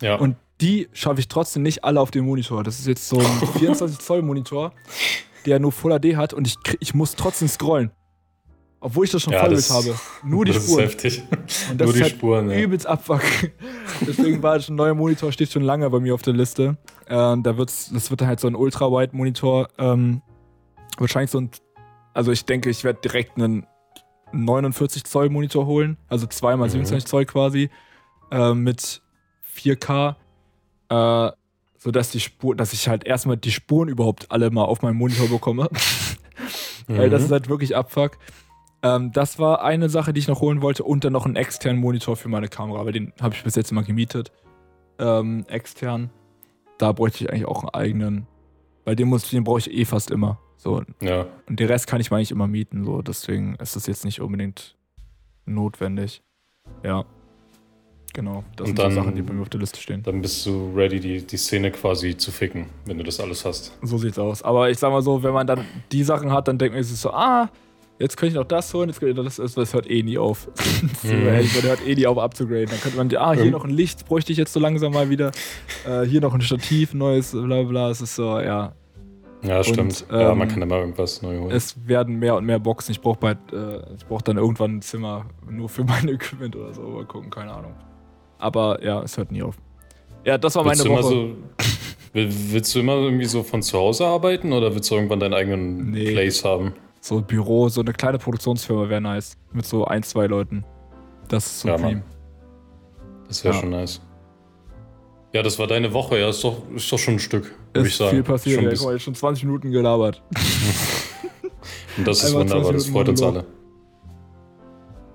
[0.00, 0.16] Ja.
[0.16, 2.62] Und die schaffe ich trotzdem nicht alle auf dem Monitor.
[2.62, 3.24] Das ist jetzt so ein
[3.58, 4.72] 24 Zoll Monitor,
[5.44, 7.90] der nur Full HD hat und ich, ich muss trotzdem scrollen.
[8.82, 9.94] Obwohl ich das schon Ja, Vollbild das- habe.
[10.24, 10.84] Nur die das Spuren.
[10.84, 11.22] ist heftig.
[11.70, 12.58] Und das Nur die ist halt Spuren, ja.
[12.58, 13.20] übelst abfuck.
[14.00, 16.76] Deswegen war schon ein neuer Monitor, steht schon lange bei mir auf der Liste.
[17.06, 19.68] Äh, da wird's, das wird dann halt so ein Ultra-Wide-Monitor.
[19.78, 20.22] Ähm,
[20.96, 21.50] wahrscheinlich so ein,
[22.14, 23.66] also ich denke, ich werde direkt einen
[24.32, 26.70] 49 Zoll Monitor holen, also 2 mal Mhm.
[26.70, 27.68] 27 Zoll quasi,
[28.30, 29.02] äh, mit
[29.42, 30.16] 4K,
[30.88, 31.30] äh,
[31.76, 35.28] sodass die Spur, dass ich halt erstmal die Spuren überhaupt alle mal auf meinem Monitor
[35.28, 35.68] bekomme.
[36.86, 37.26] Weil das Mhm.
[37.26, 38.12] ist halt wirklich Abfuck.
[38.82, 41.80] Ähm, das war eine Sache, die ich noch holen wollte und dann noch einen externen
[41.80, 44.32] Monitor für meine Kamera, weil den habe ich bis jetzt immer gemietet.
[44.98, 46.10] Ähm, extern.
[46.78, 48.26] Da bräuchte ich eigentlich auch einen eigenen.
[48.84, 50.38] Weil den, muss- den brauche ich eh fast immer.
[50.56, 50.82] So.
[51.00, 51.26] ja.
[51.48, 52.84] Und den Rest kann ich mir eigentlich immer mieten.
[52.84, 53.02] So.
[53.02, 54.76] Deswegen ist das jetzt nicht unbedingt
[55.46, 56.22] notwendig.
[56.82, 57.04] Ja.
[58.12, 58.44] Genau.
[58.56, 60.02] Das Und sind dann- so Sachen, die bei mir auf der Liste stehen.
[60.02, 63.72] Dann bist du ready, die, die Szene quasi zu ficken, wenn du das alles hast.
[63.82, 64.42] So sieht's aus.
[64.42, 66.98] Aber ich sag mal so, wenn man dann die Sachen hat, dann denkt man sich
[66.98, 67.48] so, ah,
[68.00, 70.18] jetzt könnte ich noch das holen, jetzt könnte ich noch das, das hört eh nie
[70.18, 70.48] auf.
[71.02, 71.26] so, Mhm.
[71.26, 72.66] ehrlich, man hört eh nie auf abzugraden.
[72.70, 73.50] Dann könnte man, ah, hier Ähm.
[73.52, 75.30] noch ein Licht, bräuchte ich jetzt so langsam mal wieder.
[75.86, 77.90] Äh, hier noch ein Stativ, neues, bla bla.
[77.90, 78.72] Es ist so, ja.
[79.42, 80.04] Ja, stimmt.
[80.10, 81.50] ja, man ähm, kann immer irgendwas neu holen.
[81.50, 82.92] Es werden mehr und mehr Boxen.
[82.92, 86.74] Ich brauche bald, äh, ich brauche dann irgendwann ein Zimmer nur für mein Equipment oder
[86.74, 86.82] so.
[86.82, 87.72] Mal gucken, keine Ahnung.
[88.38, 89.56] Aber ja, es hört nie auf.
[90.26, 91.08] Ja, das war meine willst, immer Woche.
[91.08, 91.36] so,
[92.12, 95.32] will- willst du immer irgendwie so von zu Hause arbeiten oder willst du irgendwann deinen
[95.34, 96.12] eigenen Nee.
[96.12, 96.74] Place haben?
[97.00, 99.36] So ein Büro, so eine kleine Produktionsfirma wäre nice.
[99.52, 100.64] Mit so ein, zwei Leuten.
[101.28, 102.00] Das ist Ja, supreme.
[102.00, 102.04] Mann.
[103.28, 103.60] Das wäre Ja.
[103.60, 104.00] schon nice.
[105.32, 107.96] Ja, das war deine Woche, ja, ist doch, ist doch schon ein Stück, würde ich
[107.96, 108.10] sagen.
[108.10, 108.56] viel passiert.
[108.60, 110.22] Schon Ja, mal, jetzt schon 20 Minuten gelabert.
[111.96, 113.44] Und das ist Einmal 20 wunderbar, das freut uns alle.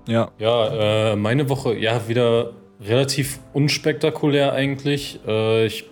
[0.08, 0.30] Ja.
[0.38, 5.20] Ja, äh, meine Woche, ja, wieder relativ unspektakulär eigentlich.
[5.26, 5.84] Äh, ich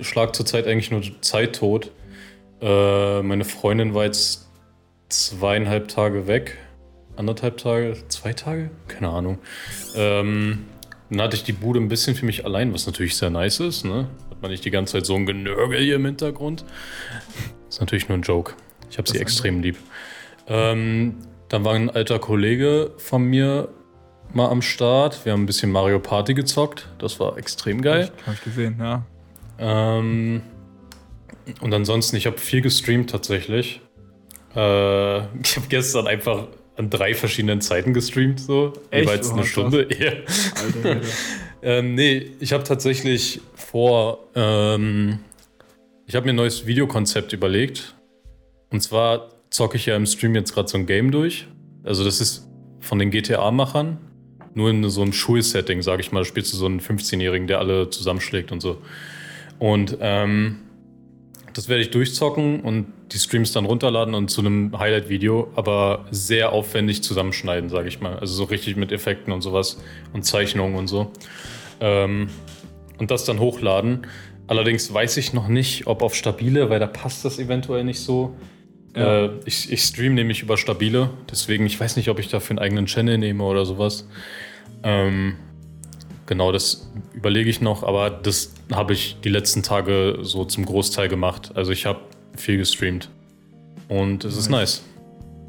[0.00, 1.90] schlage zurzeit eigentlich nur Zeit tot.
[2.60, 4.43] Äh, meine Freundin war jetzt
[5.14, 6.58] zweieinhalb Tage weg.
[7.16, 8.70] Anderthalb Tage, zwei Tage?
[8.88, 9.38] Keine Ahnung.
[9.94, 10.64] Ähm,
[11.10, 13.84] dann hatte ich die Bude ein bisschen für mich allein, was natürlich sehr nice ist.
[13.84, 14.08] Ne?
[14.30, 16.64] Hat man nicht die ganze Zeit so ein Genörgel hier im Hintergrund.
[17.68, 18.54] Ist natürlich nur ein Joke.
[18.90, 19.76] Ich habe sie extrem lieb.
[20.46, 21.16] Ähm,
[21.48, 23.68] dann war ein alter Kollege von mir
[24.32, 25.24] mal am Start.
[25.24, 26.88] Wir haben ein bisschen Mario Party gezockt.
[26.98, 28.10] Das war extrem geil.
[28.26, 29.04] Hab ich gesehen, ja.
[29.58, 30.42] Ähm,
[31.60, 33.80] und ansonsten, ich habe viel gestreamt tatsächlich.
[34.54, 38.72] Äh, ich habe gestern einfach an drei verschiedenen Zeiten gestreamt, so.
[38.90, 39.04] Echt?
[39.04, 39.50] Jeweils Oh, eine krass.
[39.50, 39.88] Stunde.
[39.98, 40.10] Ja.
[40.10, 41.06] Alter, Alter.
[41.62, 45.18] Ähm, nee, ich habe tatsächlich vor, ähm,
[46.06, 47.94] ich habe mir ein neues Videokonzept überlegt.
[48.70, 51.46] Und zwar zocke ich ja im Stream jetzt gerade so ein Game durch.
[51.84, 52.48] Also das ist
[52.80, 53.98] von den GTA-Machern.
[54.56, 56.20] Nur in so einem Schulsetting, sage ich mal.
[56.20, 58.78] Da spielst du so einen 15-Jährigen, der alle zusammenschlägt und so.
[59.58, 60.60] Und ähm,
[61.54, 66.52] das werde ich durchzocken und die Streams dann runterladen und zu einem Highlight-Video, aber sehr
[66.52, 68.18] aufwendig zusammenschneiden, sage ich mal.
[68.18, 69.80] Also so richtig mit Effekten und sowas
[70.12, 71.12] und Zeichnungen und so.
[71.80, 72.28] Ähm,
[72.98, 74.06] und das dann hochladen.
[74.46, 78.36] Allerdings weiß ich noch nicht, ob auf stabile, weil da passt das eventuell nicht so.
[78.96, 79.26] Ja.
[79.26, 82.58] Äh, ich, ich stream nämlich über stabile, deswegen ich weiß nicht, ob ich dafür einen
[82.58, 84.08] eigenen Channel nehme oder sowas.
[84.82, 85.36] Ähm,
[86.26, 91.08] genau, das überlege ich noch, aber das habe ich die letzten Tage so zum Großteil
[91.08, 91.52] gemacht.
[91.54, 92.00] Also ich habe
[92.36, 93.10] viel gestreamt.
[93.88, 94.82] Und es ist nice.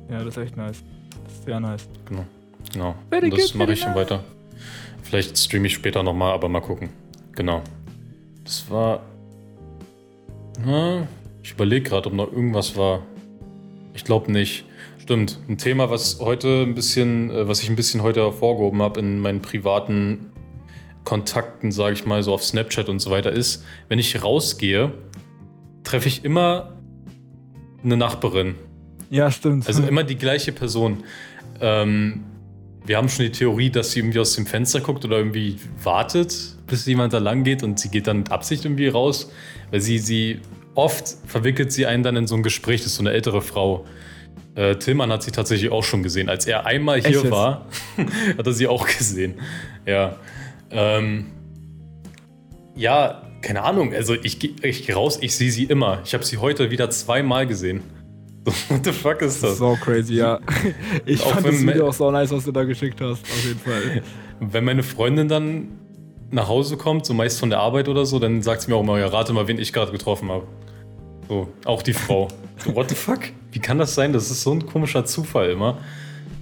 [0.09, 0.83] Ja, das ist echt nice.
[1.23, 1.87] Das ist sehr nice.
[2.05, 2.25] Genau.
[2.71, 2.95] genau.
[3.09, 4.23] Very Und das mache ich dann weiter.
[5.03, 6.89] Vielleicht streame ich später nochmal, aber mal gucken.
[7.33, 7.61] Genau.
[8.43, 9.01] Das war.
[10.63, 11.07] Na,
[11.43, 13.03] ich überlege gerade, ob noch irgendwas war.
[13.93, 14.65] Ich glaube nicht.
[14.97, 15.39] Stimmt.
[15.47, 19.19] Ein Thema, was heute ein bisschen, äh, was ich ein bisschen heute hervorgehoben habe in
[19.19, 20.31] meinen privaten
[21.05, 24.91] Kontakten, sage ich mal, so auf Snapchat und so weiter, ist, wenn ich rausgehe,
[25.83, 26.73] treffe ich immer
[27.83, 28.55] eine Nachbarin.
[29.09, 29.67] Ja, stimmt.
[29.67, 31.03] Also immer die gleiche Person.
[31.61, 32.23] Ähm,
[32.85, 36.35] wir haben schon die Theorie, dass sie irgendwie aus dem Fenster guckt oder irgendwie wartet,
[36.67, 39.31] bis jemand da lang geht und sie geht dann mit Absicht irgendwie raus,
[39.71, 40.41] weil sie, sie
[40.75, 43.85] oft verwickelt sie einen dann in so ein Gespräch, das ist so eine ältere Frau.
[44.55, 46.29] Äh, Tillmann hat sie tatsächlich auch schon gesehen.
[46.29, 47.65] Als er einmal hier war,
[48.37, 49.35] hat er sie auch gesehen.
[49.85, 50.17] Ja.
[50.71, 51.25] Ähm,
[52.75, 53.93] ja, keine Ahnung.
[53.93, 56.01] Also ich gehe ich geh raus, ich sehe sie immer.
[56.03, 57.81] Ich habe sie heute wieder zweimal gesehen.
[58.69, 60.39] What the fuck ist das so crazy, ja.
[61.05, 63.59] Ich Auch fand das Video auch so nice, was du da geschickt hast, auf jeden
[63.59, 64.03] Fall.
[64.39, 65.67] Wenn meine Freundin dann
[66.31, 68.83] nach Hause kommt, so meist von der Arbeit oder so, dann sagt sie mir auch
[68.83, 70.45] immer, ja, rate mal, wen ich gerade getroffen habe.
[71.27, 72.27] So, auch die Frau.
[72.57, 73.19] So, what the fuck?
[73.51, 74.13] Wie kann das sein?
[74.13, 75.77] Das ist so ein komischer Zufall immer.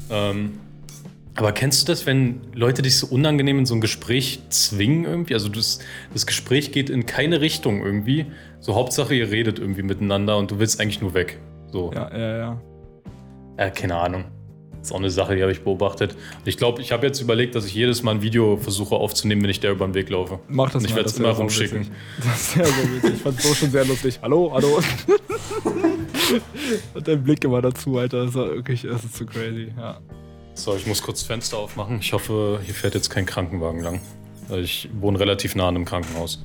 [0.10, 0.60] Ähm,
[1.36, 5.34] aber kennst du das, wenn Leute dich so unangenehm in so ein Gespräch zwingen irgendwie?
[5.34, 5.80] Also das,
[6.14, 8.28] das Gespräch geht in keine Richtung irgendwie.
[8.60, 11.40] So Hauptsache, ihr redet irgendwie miteinander und du willst eigentlich nur weg.
[11.72, 11.92] So.
[11.94, 12.62] Ja, ja, ja.
[13.58, 14.26] Äh, keine Ahnung.
[14.78, 16.16] Das ist auch eine Sache, die habe ich beobachtet.
[16.46, 19.50] Ich glaube, ich habe jetzt überlegt, dass ich jedes Mal ein Video versuche aufzunehmen, wenn
[19.50, 20.40] ich der über den Weg laufe.
[20.50, 21.90] Mach das Und ich werde es immer rumschicken.
[22.18, 23.14] Das ist sehr, sehr witzig.
[23.16, 24.20] Ich fand es so schon sehr lustig.
[24.22, 24.82] Hallo, hallo.
[26.94, 28.26] Und dein Blick immer dazu, Alter.
[28.26, 29.72] Das war wirklich, das ist zu crazy.
[29.78, 30.00] Ja.
[30.56, 32.00] So, ich muss kurz Fenster aufmachen.
[32.00, 34.02] Ich hoffe, hier fährt jetzt kein Krankenwagen lang.
[34.52, 36.44] Ich wohne relativ nah an einem Krankenhaus.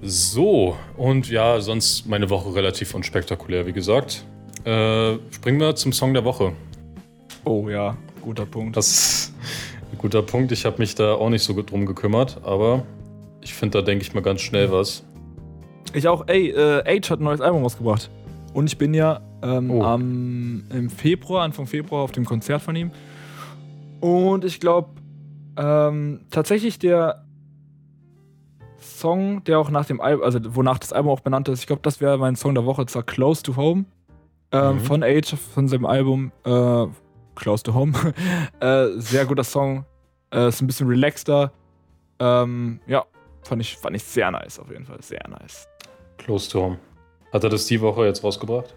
[0.00, 4.24] So, und ja, sonst meine Woche relativ unspektakulär, wie gesagt.
[4.64, 6.52] Äh, springen wir zum Song der Woche.
[7.44, 8.76] Oh ja, guter Punkt.
[8.76, 9.34] Das ist
[9.90, 10.52] ein guter Punkt.
[10.52, 12.84] Ich habe mich da auch nicht so gut drum gekümmert, aber
[13.40, 15.02] ich finde, da denke ich mal ganz schnell was.
[15.94, 18.08] Ich auch, ey, äh, Age hat ein neues Album rausgebracht.
[18.58, 19.82] Und ich bin ja ähm, Oh.
[19.84, 22.90] am, im Februar, Anfang Februar, auf dem Konzert von ihm.
[24.00, 24.88] Und ich glaube,
[25.56, 27.24] ähm, tatsächlich der
[28.80, 31.82] Song, der auch nach dem Album, also wonach das Album auch benannt ist, ich glaube,
[31.82, 33.84] das wäre mein Song der Woche, zwar Close to Home.
[34.50, 34.80] Ähm, Mhm.
[34.80, 36.86] Von Age, von seinem Album äh,
[37.36, 37.92] Close to Home.
[38.60, 39.84] äh, sehr guter Song.
[40.32, 41.52] Äh, ist ein bisschen relaxter.
[42.18, 43.04] Ähm, ja,
[43.42, 45.00] fand ich, fand ich sehr nice, auf jeden Fall.
[45.02, 45.68] Sehr nice.
[46.16, 46.78] Close to Home.
[47.32, 48.74] Hat er das die Woche jetzt rausgebracht?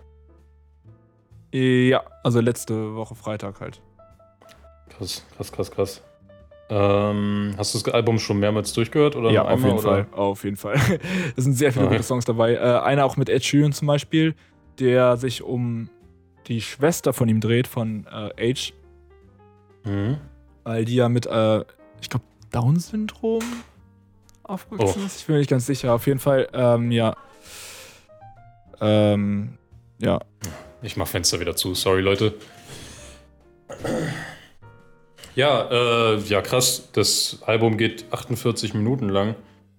[1.53, 3.81] Ja, also letzte Woche Freitag halt.
[4.89, 6.01] Krass, krass, krass, krass.
[6.69, 9.15] Ähm, hast du das Album schon mehrmals durchgehört?
[9.17, 10.05] Oder ja, auf einmal, jeden oder?
[10.05, 10.07] Fall.
[10.17, 10.75] Auf jeden Fall.
[11.35, 11.95] es sind sehr viele Okay.
[11.95, 12.53] gute Songs dabei.
[12.53, 14.35] Äh, einer auch mit Ed Sheeran zum Beispiel,
[14.79, 15.89] der sich um
[16.47, 18.73] die Schwester von ihm dreht, von äh, Age,
[19.83, 20.17] Mhm.
[20.63, 21.61] weil die ja mit, äh,
[22.01, 23.41] ich glaube, Down-Syndrom
[24.43, 25.05] aufgewachsen Oh.
[25.05, 25.19] ist.
[25.21, 25.93] Ich bin mir nicht ganz sicher.
[25.93, 27.15] Auf jeden Fall, ähm, ja.
[28.81, 29.57] Ähm,
[29.99, 30.19] ja.
[30.81, 32.33] Ich mach Fenster wieder zu, sorry Leute.
[35.35, 36.89] Ja, äh, ja krass.
[36.93, 39.35] Das Album geht 48 Minuten lang.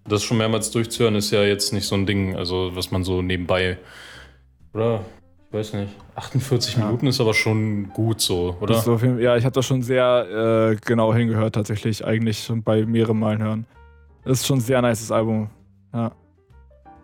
[0.08, 3.22] Das schon mehrmals durchzuhören ist ja jetzt nicht so ein Ding, also was man so
[3.22, 3.78] nebenbei.
[4.74, 5.04] Oder?
[5.48, 5.92] Ich weiß nicht.
[6.14, 6.86] 48 Ja.
[6.86, 8.76] Minuten ist aber schon gut so, oder?
[8.76, 12.04] Auf jeden, ja, ich habe das schon sehr äh, genau hingehört, tatsächlich.
[12.04, 13.66] Eigentlich schon bei mehreren Malen hören.
[14.24, 15.50] Das ist schon ein sehr nices Album.
[15.92, 16.12] Ja.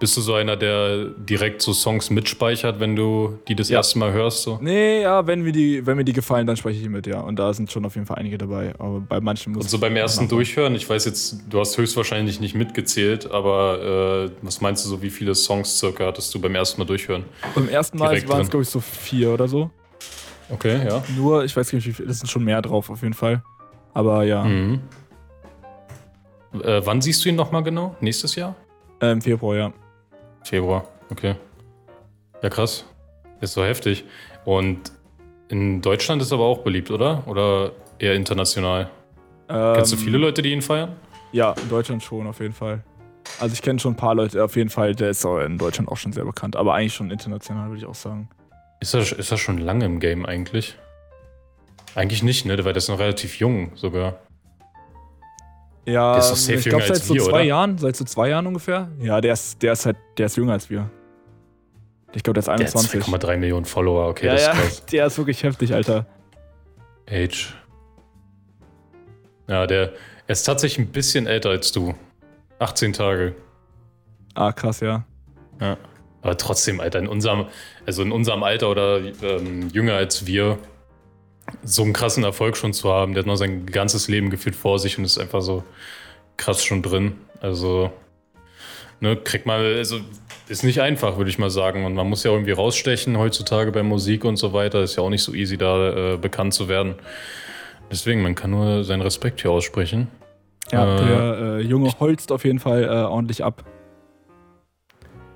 [0.00, 3.78] Bist du so einer, der direkt so Songs mitspeichert, wenn du die das Ja.
[3.78, 4.42] erste Mal hörst?
[4.44, 4.58] So?
[4.62, 7.18] Nee, ja, wenn mir, die, wenn mir die gefallen, dann spreche ich die mit, ja.
[7.20, 8.74] Und da sind schon auf jeden Fall einige dabei.
[8.78, 12.38] Aber bei manchen muss Und so beim ersten Durchhören, ich weiß jetzt, du hast höchstwahrscheinlich
[12.38, 16.54] nicht mitgezählt, aber äh, was meinst du so, wie viele Songs circa hattest du beim
[16.54, 17.24] ersten Mal durchhören?
[17.56, 19.68] Beim ersten Mal waren es, glaube ich, so vier oder so.
[20.48, 21.02] Okay, ja.
[21.16, 23.42] Nur, ich weiß gar nicht, wie viel, das sind schon mehr drauf, auf jeden Fall.
[23.94, 24.80] Aber ja, Mhm.
[26.62, 27.96] Äh, wann siehst du ihn nochmal genau?
[28.00, 28.54] Nächstes Jahr?
[29.00, 29.72] äh, im Februar, ja.
[30.48, 31.34] Februar, okay.
[32.42, 32.86] Ja, krass.
[33.42, 34.04] Ist so heftig.
[34.46, 34.92] Und
[35.48, 37.22] in Deutschland ist er aber auch beliebt, oder?
[37.26, 38.88] Oder eher international?
[39.46, 40.96] Kennst du Ähm, viele Leute, die ihn feiern?
[41.32, 42.82] Ja, in Deutschland schon, auf jeden Fall.
[43.38, 45.90] Also ich kenne schon ein paar Leute, auf jeden Fall, der ist auch in Deutschland
[45.90, 48.30] auch schon sehr bekannt, aber eigentlich schon international, würde ich auch sagen.
[48.80, 50.78] Ist er, ist er schon lange im Game eigentlich?
[51.94, 52.56] Eigentlich nicht, ne?
[52.56, 54.18] Weil der ist noch relativ jung sogar.
[55.88, 57.42] Ja, Der ist doch safe ich glaube seit als so wir, zwei oder?
[57.42, 58.88] Jahren, seit so zwei Jahren ungefähr.
[59.00, 60.90] Ja, der ist, der ist halt, der ist jünger als wir.
[62.12, 63.02] Ich glaube, der ist Der hat 21.
[63.04, 64.86] 2,3 Millionen Follower, okay, ja, das ist ja, krass.
[64.92, 66.06] der ist wirklich heftig, Alter.
[67.10, 67.54] Age.
[69.48, 69.92] Ja, der
[70.26, 71.94] er ist tatsächlich ein bisschen älter als du.
[72.58, 73.34] 18 Tage.
[74.34, 75.04] Ah, krass, ja.
[75.58, 75.78] Ja.
[76.20, 77.46] Aber trotzdem, Alter, in unserem,
[77.86, 80.58] also in unserem Alter oder ähm, jünger als wir,
[81.62, 84.78] so einen krassen Erfolg schon zu haben, der hat noch sein ganzes Leben gefühlt vor
[84.78, 85.64] sich und ist einfach so
[86.36, 87.12] krass schon drin.
[87.40, 87.90] Also,
[89.00, 90.00] ne, kriegt mal, also
[90.48, 91.84] ist nicht einfach, würde ich mal sagen.
[91.84, 94.82] Und man muss ja irgendwie rausstechen heutzutage bei Musik und so weiter.
[94.82, 96.94] Ist ja auch nicht so easy, da äh, bekannt zu werden.
[97.90, 100.08] Deswegen, man kann nur seinen Respekt hier aussprechen.
[100.70, 103.64] Ja, Äh, der äh, Junge holzt auf jeden Fall äh, ordentlich ab.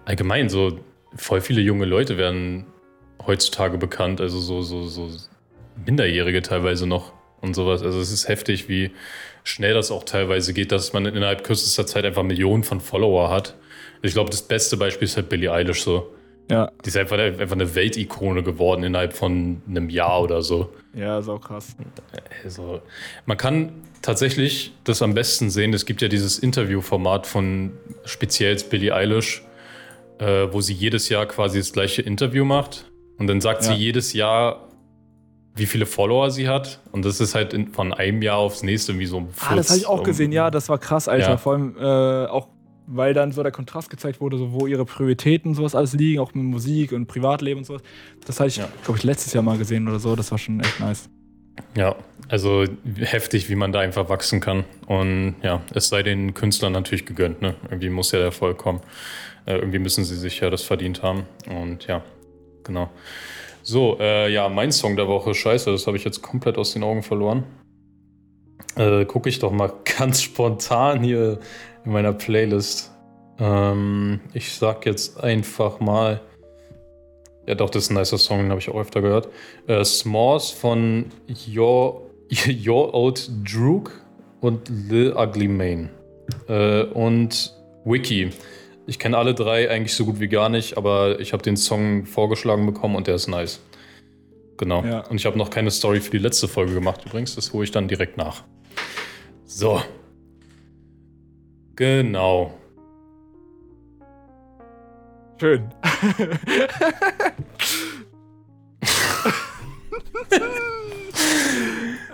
[0.04, 0.78] allgemein so
[1.14, 2.66] voll viele junge Leute werden
[3.26, 5.08] heutzutage bekannt, also so, so, so
[5.86, 7.82] Minderjährige teilweise noch und sowas.
[7.82, 8.90] Also es ist heftig, wie
[9.44, 13.56] schnell das auch teilweise geht, dass man innerhalb kürzester Zeit einfach Millionen von Follower hat.
[14.02, 16.12] Ich glaube, das beste Beispiel ist halt Billie Eilish so.
[16.50, 20.72] Ja, Die ist einfach, einfach eine Weltikone geworden innerhalb von einem Jahr oder so.
[20.94, 21.76] ja, ist auch krass.
[22.44, 22.82] Also,
[23.26, 25.72] man kann tatsächlich das am besten sehen.
[25.72, 27.72] Es gibt ja dieses Interviewformat von
[28.04, 29.42] speziell Billie Eilish,
[30.18, 32.90] äh, wo sie jedes Jahr quasi das gleiche Interview macht.
[33.18, 33.68] Und dann sagt Ja.
[33.68, 34.68] sie jedes Jahr,
[35.54, 36.80] wie viele Follower sie hat.
[36.92, 39.68] Und das ist halt in, von einem Jahr aufs nächste wie so ein Ah, das
[39.70, 41.30] habe ich auch gesehen, ja, das war krass, Alter.
[41.30, 41.36] Ja.
[41.36, 42.48] Vor allem äh, auch,
[42.86, 46.34] weil dann so der Kontrast gezeigt wurde, so wo ihre Prioritäten sowas alles liegen, auch
[46.34, 47.82] mit Musik und Privatleben und sowas.
[48.26, 48.68] Das hatte ich, Ja.
[48.84, 50.16] glaube ich, letztes Jahr mal gesehen oder so.
[50.16, 51.08] Das war schon echt nice.
[51.76, 51.96] Ja,
[52.28, 52.64] also
[52.96, 54.64] heftig, wie man da einfach wachsen kann.
[54.86, 57.54] Und ja, es sei den Künstlern natürlich gegönnt, ne?
[57.64, 58.80] Irgendwie muss ja der Erfolg kommen.
[59.44, 61.24] Äh, irgendwie müssen sie sich ja das verdient haben.
[61.48, 62.02] Und ja,
[62.64, 62.90] genau.
[63.62, 66.82] So, äh, ja, mein Song der Woche, scheiße, das habe ich jetzt komplett aus den
[66.82, 67.44] Augen verloren.
[68.76, 71.38] Äh, Gucke ich doch mal ganz spontan hier
[71.84, 72.90] in meiner Playlist.
[73.38, 76.20] Ähm, ich sag jetzt einfach mal.
[77.46, 79.28] Ja, doch, das ist ein nicer Song, den habe ich auch öfter gehört.
[79.66, 81.06] Äh, S'mores von
[81.54, 82.02] Your,
[82.66, 83.90] Your Old Droog
[84.40, 85.90] und Lil Ugly Mane.
[86.48, 88.30] Äh, und Wiki.
[88.86, 92.04] Ich kenne alle drei eigentlich so gut wie gar nicht, aber ich habe den Song
[92.04, 93.60] vorgeschlagen bekommen und der ist nice.
[94.56, 94.84] Genau.
[94.84, 95.06] Ja.
[95.06, 97.36] Und ich habe noch keine Story für die letzte Folge gemacht übrigens.
[97.36, 98.42] Das hole ich dann direkt nach.
[99.44, 99.80] So.
[101.76, 102.54] Genau.
[105.40, 105.70] Schön.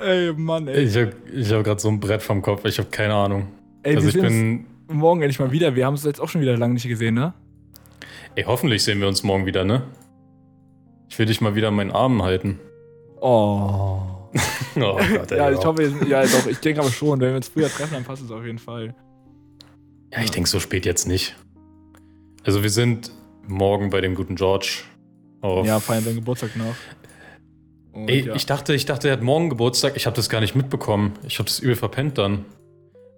[0.02, 0.84] ey, Mann, ey.
[0.84, 2.64] Ich habe hab gerade so ein Brett vom Kopf.
[2.64, 3.48] Ich habe keine Ahnung.
[3.82, 4.66] ey also ich bin.
[4.88, 5.74] Uns morgen endlich mal wieder.
[5.74, 7.34] Wir haben es jetzt auch schon wieder lange nicht gesehen, ne?
[8.34, 9.82] Ey, hoffentlich sehen wir uns morgen wieder, ne?
[11.08, 12.58] Ich will dich mal wieder in meinen Armen halten.
[13.20, 14.00] Oh.
[14.76, 17.48] Oh Gott, ey, Ja, ich hoffe, ja, doch, ich denke aber schon, wenn wir uns
[17.48, 18.94] früher treffen, dann passt es auf jeden Fall.
[20.12, 21.34] Ja, ich denke so spät jetzt nicht.
[22.44, 23.10] Also wir sind
[23.48, 24.82] morgen bei dem guten George.
[25.42, 26.76] Ja, feiern seinen Geburtstag nach.
[27.92, 28.34] Und Ey, ja.
[28.36, 29.96] ich dachte, ich dachte, er hat morgen Geburtstag.
[29.96, 31.14] Ich habe das gar nicht mitbekommen.
[31.26, 32.44] Ich habe das übel verpennt dann.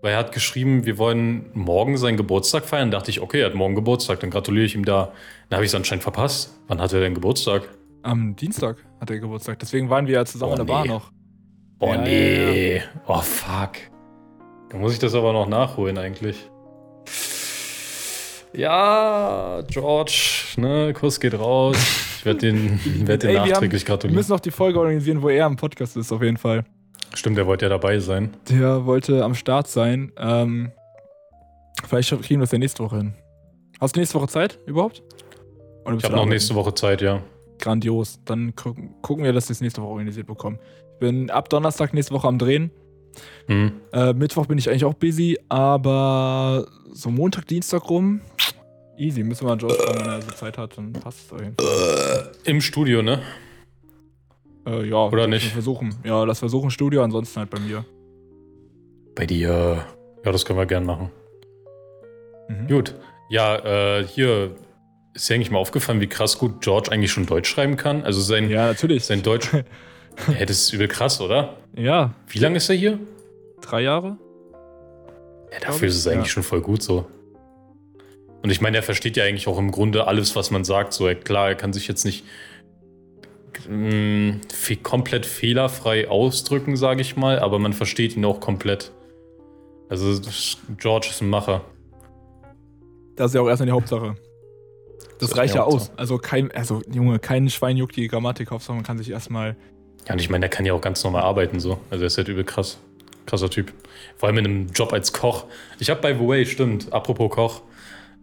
[0.02, 2.90] Weil er hat geschrieben, wir wollen morgen seinen Geburtstag feiern.
[2.90, 5.12] Dachte ich, okay, er hat morgen Geburtstag, dann gratuliere ich ihm da.
[5.50, 6.58] Dann habe ich es anscheinend verpasst.
[6.68, 7.68] Wann hat er denn Geburtstag?
[8.02, 10.88] Am Dienstag hat er Geburtstag, deswegen waren wir ja zusammen Oh, in der Bar nee.
[10.88, 11.12] noch.
[11.80, 12.82] Oh Ja, nee.
[13.06, 13.72] Oh fuck.
[14.70, 16.48] Dann muss ich das aber noch nachholen eigentlich.
[18.52, 20.12] Ja, George,
[20.56, 21.76] ne, Kuss geht raus.
[22.18, 24.16] Ich werde den, werd den Ey, wir haben- nachträglich Wir gratulieren.
[24.16, 26.64] müssen noch die Folge organisieren, wo er im Podcast ist, auf jeden Fall.
[27.14, 28.36] Stimmt, der wollte ja dabei sein.
[28.48, 30.12] Der wollte am Start sein.
[30.16, 30.72] Ähm,
[31.88, 33.14] Vielleicht kriegen wir das ja nächste Woche hin.
[33.80, 35.02] Hast du nächste Woche Zeit überhaupt?
[35.84, 37.22] Oder Ich habe noch nächste Woche Zeit, ja.
[37.58, 38.20] Grandios.
[38.24, 40.58] Dann gucken, wir, dass wir es nächste Woche organisiert bekommen.
[40.94, 42.70] Ich bin ab Donnerstag nächste Woche am Drehen.
[43.46, 43.72] Hm.
[43.92, 48.20] Äh, Mittwoch bin ich eigentlich auch busy, aber so Montag, Dienstag rum,
[48.96, 49.24] easy.
[49.24, 51.54] Müssen wir mal Joe fragen, wenn er so Zeit hat, dann passt es Fall.
[52.44, 53.20] Im Studio, ne?
[54.66, 55.52] Äh, ja, Oder lass nicht?
[55.52, 55.94] Versuchen.
[56.04, 57.84] Ja, lass versuchen Studio, ansonsten halt bei mir.
[59.14, 59.84] Bei dir.
[60.24, 61.10] Ja, das können wir gern machen.
[62.48, 62.68] Mhm.
[62.68, 62.94] Gut.
[63.30, 64.54] Ja, äh, hier
[65.14, 68.02] ist dir eigentlich mal aufgefallen, wie krass gut George eigentlich schon Deutsch schreiben kann.
[68.04, 69.04] Also sein, Ja, natürlich.
[69.04, 69.50] sein Deutsch.
[70.26, 71.56] Hä, das ist übel krass, oder?
[71.76, 72.98] ja, Wie lange ist er hier?
[73.62, 74.16] drei Jahre?
[75.52, 76.32] Ja, dafür ist es eigentlich Ja.
[76.32, 77.06] schon voll gut so.
[78.42, 80.92] Und ich meine, er versteht ja eigentlich auch im Grunde alles, was man sagt.
[80.92, 82.24] So, klar, er kann sich jetzt nicht
[84.82, 88.92] komplett fehlerfrei ausdrücken, sage ich mal, aber man versteht ihn auch komplett.
[89.88, 91.62] Also das- George ist ein Macher.
[93.16, 94.16] Das ist ja auch erstmal die Hauptsache.
[95.18, 95.90] Das ist reicht ja aus.
[95.96, 99.56] Also kein, also Junge, kein Schwein juckt die Grammatik auf, sondern man kann sich erstmal.
[100.06, 101.78] Ja, und ich meine, der kann ja auch ganz normal arbeiten so.
[101.90, 102.78] Also er ist halt übel krass.
[103.26, 103.72] Krasser Typ.
[104.16, 105.44] Vor allem in einem Job als Koch.
[105.78, 107.60] Ich habe bei The Way, stimmt, apropos Koch.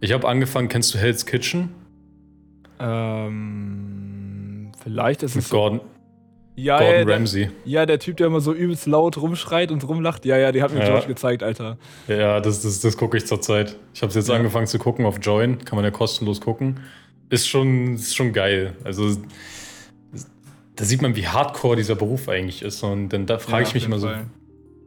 [0.00, 1.70] Ich habe angefangen, kennst du Hell's Kitchen?
[2.80, 3.77] Ähm,
[4.82, 5.50] vielleicht ist Mit es.
[5.50, 5.80] Gordon,
[6.56, 7.50] ja, Gordon ja, der, Ramsay.
[7.64, 10.24] ja, der Typ, der immer so übelst laut rumschreit und rumlacht.
[10.24, 10.86] Ja, ja, die hat mir Ja.
[10.88, 11.78] George gezeigt, Alter.
[12.08, 13.76] Ja, das, das, das gucke ich zurzeit.
[13.94, 14.34] Ich habe es jetzt Ja.
[14.34, 15.64] angefangen zu gucken auf Join.
[15.64, 16.80] Kann man ja kostenlos gucken.
[17.30, 18.74] Ist schon, ist schon geil.
[18.84, 19.16] Also
[20.76, 22.82] da sieht man, wie hardcore dieser Beruf eigentlich ist.
[22.82, 24.26] Und dann da frage Ja, ich mich immer jeden so, Fall.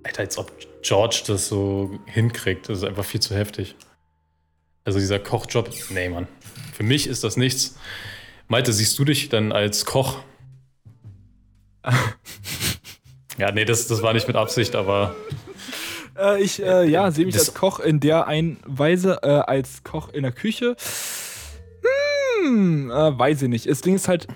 [0.04, 0.52] Alter, als ob
[0.82, 2.68] George das so hinkriegt.
[2.70, 3.76] Das ist einfach viel zu heftig.
[4.84, 6.28] Also dieser Kochjob, nee, Mann.
[6.74, 7.78] Für mich ist das nichts.
[8.52, 10.18] Malte, siehst du dich dann als Koch?
[13.38, 15.16] ja, nee, das, das war nicht mit Absicht, aber
[16.20, 19.84] Äh, ich, äh, ja, sehe mich Das- als Koch in der einen Weise, äh, als
[19.86, 20.76] Koch in der Küche.
[22.44, 23.70] Hm, äh, weiß ich nicht.
[23.70, 24.28] Das Ding ist halt,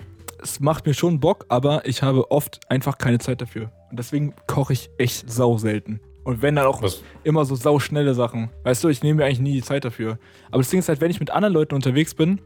[0.42, 3.70] es macht mir schon Bock, aber ich habe oft einfach keine Zeit dafür.
[3.90, 6.00] Und deswegen koche ich echt sau selten.
[6.24, 8.48] Und wenn dann auch was, immer so sau schnelle Sachen.
[8.64, 10.18] Weißt du, ich nehme mir eigentlich nie die Zeit dafür.
[10.48, 12.40] Aber das Ding ist halt, wenn ich mit anderen Leuten unterwegs bin,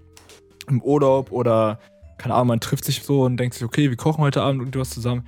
[0.68, 1.78] im Urlaub oder,
[2.18, 4.90] keine Ahnung, man trifft sich so und denkt sich, okay, wir kochen heute Abend irgendwas
[4.90, 5.26] zusammen,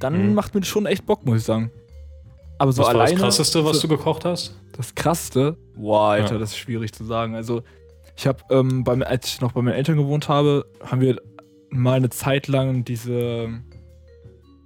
[0.00, 0.34] dann Mhm.
[0.34, 1.70] macht mir das schon echt Bock, muss ich sagen.
[2.58, 3.12] Aber so was war alleine.
[3.12, 4.54] das Krasseste, was so, du gekocht hast?
[4.76, 5.56] Das Krasseste?
[5.76, 6.38] Boah, Alter, Ja.
[6.38, 7.34] das ist schwierig zu sagen.
[7.34, 7.62] Also,
[8.16, 11.20] ich habe, ähm, beim- als ich noch bei meinen Eltern gewohnt habe, haben wir
[11.70, 13.48] mal eine Zeit lang diese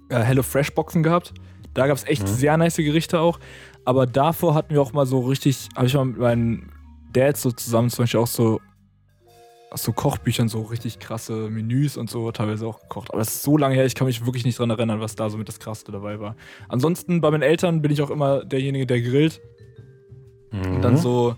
[0.09, 1.33] äh, Hello Fresh Boxen gehabt.
[1.73, 2.27] Da gab es echt Mhm.
[2.27, 3.39] sehr nice Gerichte auch.
[3.85, 6.71] Aber davor hatten wir auch mal so richtig, habe ich mal mit meinen
[7.13, 8.59] Dads so zusammen zum Beispiel auch so
[9.75, 13.11] aus so Kochbüchern so richtig krasse Menüs und so teilweise auch gekocht.
[13.11, 15.29] Aber es ist so lange her, ich kann mich wirklich nicht dran erinnern, was da
[15.29, 16.37] so mit das Krasseste dabei war.
[16.69, 19.41] Ansonsten bei meinen Eltern bin ich auch immer derjenige, der grillt.
[20.53, 20.97] Und dann Mhm.
[20.97, 21.35] so,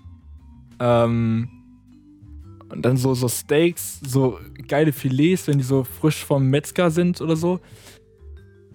[0.80, 1.50] ähm,
[2.70, 7.20] und dann so, so Steaks, so geile Filets, wenn die so frisch vom Metzger sind
[7.22, 7.60] oder so.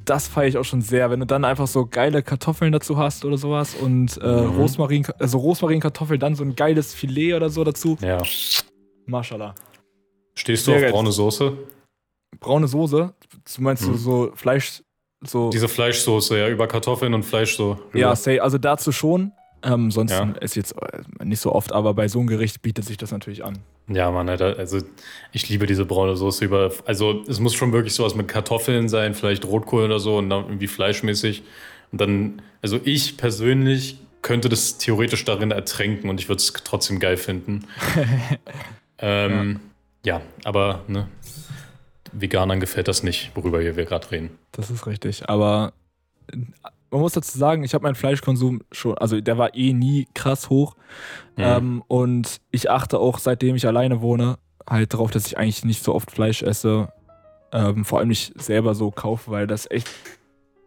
[0.05, 3.25] Das feiere ich auch schon sehr, wenn du dann einfach so geile Kartoffeln dazu hast
[3.25, 4.57] oder sowas und äh, Mhm.
[4.57, 7.97] Rosmarin, also Rosmarinkartoffeln, dann so ein geiles Filet oder so dazu.
[8.01, 8.23] Ja.
[9.13, 9.55] Mashallah.
[10.35, 11.57] Stehst du auf braune Soße?
[12.41, 13.15] Braune Soße,
[13.57, 13.97] du meinst Mhm.
[13.99, 14.83] so, so Fleisch,
[15.21, 15.51] so.
[15.51, 17.79] Diese Fleischsoße, ja, über Kartoffeln und Fleisch so.
[17.93, 18.17] ja, rüber.
[18.17, 19.33] say, also dazu schon.
[19.65, 20.29] Ähm, sonst Ja.
[20.41, 23.45] ist jetzt äh, nicht so oft, aber bei so einem Gericht bietet sich das natürlich
[23.45, 23.59] an.
[23.87, 24.79] Ja, Mann, Alter, also
[25.31, 26.73] ich liebe diese braune Soße über.
[26.85, 30.47] Also es muss schon wirklich sowas mit Kartoffeln sein, vielleicht Rotkohl oder so und dann
[30.47, 31.45] irgendwie fleischmäßig.
[31.93, 36.99] Und dann, also ich persönlich könnte das theoretisch darin ertränken und ich würde es trotzdem
[36.99, 37.65] geil finden.
[39.03, 39.61] ähm,
[40.05, 40.21] ja.
[40.45, 41.09] aber ne,
[42.13, 44.31] Veganern gefällt das nicht, worüber wir gerade reden.
[44.53, 45.29] Das ist richtig.
[45.29, 45.73] Aber
[46.91, 50.51] man muss dazu sagen, ich habe meinen Fleischkonsum schon, also der war eh nie krass
[50.51, 50.77] hoch.
[51.37, 51.43] Mhm.
[51.43, 54.39] Ähm, und ich achte auch, seitdem ich alleine wohne,
[54.69, 56.93] halt darauf, dass ich eigentlich nicht so oft Fleisch esse.
[57.51, 59.89] Ähm, vor allem nicht selber so kaufe, weil das echt.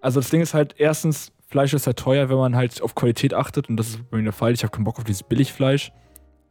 [0.01, 3.33] Also das Ding ist halt, erstens, Fleisch ist halt teuer, wenn man halt auf Qualität
[3.33, 3.69] achtet.
[3.69, 4.53] Und das ist bei mir der Fall.
[4.53, 5.91] Ich habe keinen Bock auf dieses Billigfleisch.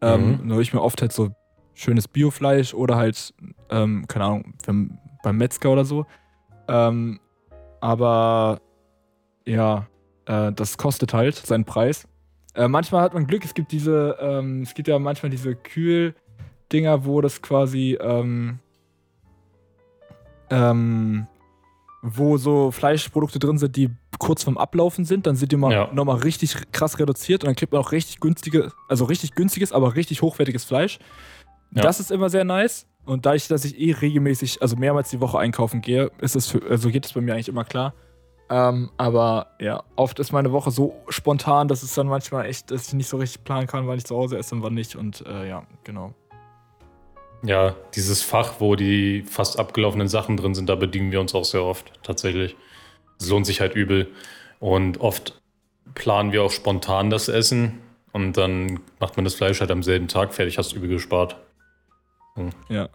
[0.00, 0.46] Ähm, Mhm.
[0.48, 1.30] Nur ich mir oft halt so
[1.74, 3.34] schönes Biofleisch oder halt,
[3.70, 4.54] ähm, keine Ahnung,
[5.22, 6.06] beim Metzger oder so.
[6.68, 7.20] Ähm,
[7.80, 8.60] aber
[9.46, 9.86] ja,
[10.26, 12.06] äh, das kostet halt seinen Preis.
[12.54, 17.04] Äh, manchmal hat man Glück, es gibt diese, ähm, es gibt ja manchmal diese Kühldinger,
[17.04, 18.60] wo das quasi, ähm,
[20.50, 21.26] ähm,
[22.02, 25.90] wo so Fleischprodukte drin sind, die kurz vorm Ablaufen sind, dann sind die mal Ja.
[25.92, 29.96] nochmal richtig krass reduziert und dann kriegt man auch richtig günstige, also richtig günstiges, aber
[29.96, 30.98] richtig hochwertiges Fleisch.
[31.74, 31.82] Ja.
[31.82, 32.86] Das ist immer sehr nice.
[33.04, 36.62] Und dadurch, dass ich eh regelmäßig, also mehrmals die Woche einkaufen gehe, ist es für,
[36.68, 37.94] also geht es bei mir eigentlich immer klar.
[38.50, 42.88] Ähm, aber ja, oft ist meine Woche so spontan, dass es dann manchmal echt, dass
[42.88, 44.96] ich nicht so richtig planen kann, wann ich zu Hause esse und wann nicht.
[44.96, 46.14] Und äh, ja, genau.
[47.42, 51.44] Ja, dieses Fach, wo die fast abgelaufenen Sachen drin sind, da bedienen wir uns auch
[51.44, 52.56] sehr oft tatsächlich.
[53.18, 54.08] Es lohnt sich halt übel.
[54.60, 55.42] Und oft
[55.94, 57.80] planen wir auch spontan das Essen
[58.12, 61.36] und dann macht man das Fleisch halt am selben Tag fertig, hast übel gespart.
[62.36, 62.50] Hm.
[62.68, 62.88] Ja.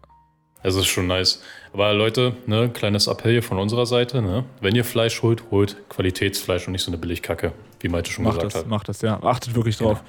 [0.62, 1.42] Es ist schon nice.
[1.72, 4.44] Aber Leute, ne, kleines Appell hier von unserer Seite, ne?
[4.60, 8.36] Wenn ihr Fleisch holt, holt Qualitätsfleisch und nicht so eine Billigkacke, wie Malte schon Macht
[8.40, 8.68] gesagt das, hat.
[8.68, 9.22] macht das, ja.
[9.24, 10.04] Achtet wirklich drauf.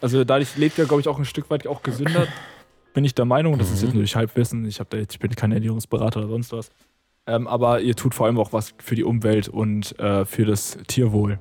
[0.00, 2.28] Also dadurch lebt er, glaube ich, auch ein Stück weit auch gesünder.
[2.94, 3.58] bin ich der Meinung.
[3.58, 3.86] Das ist Mhm.
[3.86, 4.64] jetzt natürlich Halbwissen.
[4.66, 6.70] Ich, da jetzt, ich bin kein Ernährungsberater oder sonst was.
[7.26, 10.78] Ähm, aber ihr tut vor allem auch was für die Umwelt und äh, für das
[10.86, 11.38] Tierwohl.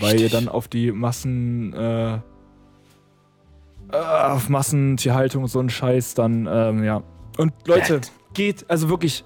[0.00, 2.18] Weil ihr dann auf die Massen, äh,
[3.92, 7.02] äh, auf Massentierhaltung und so einen Scheiß dann, ähm, ja.
[7.38, 8.00] Und Leute,
[8.34, 9.24] geht, also wirklich,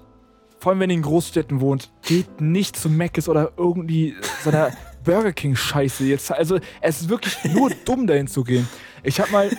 [0.59, 4.71] vor allem wenn ihr in Großstädten wohnt, geht nicht zu Mc's oder irgendwie so einer
[5.03, 6.31] Burger King Scheiße jetzt.
[6.31, 8.67] Also es ist wirklich nur dumm dahin zu gehen.
[9.03, 9.51] Ich habe mal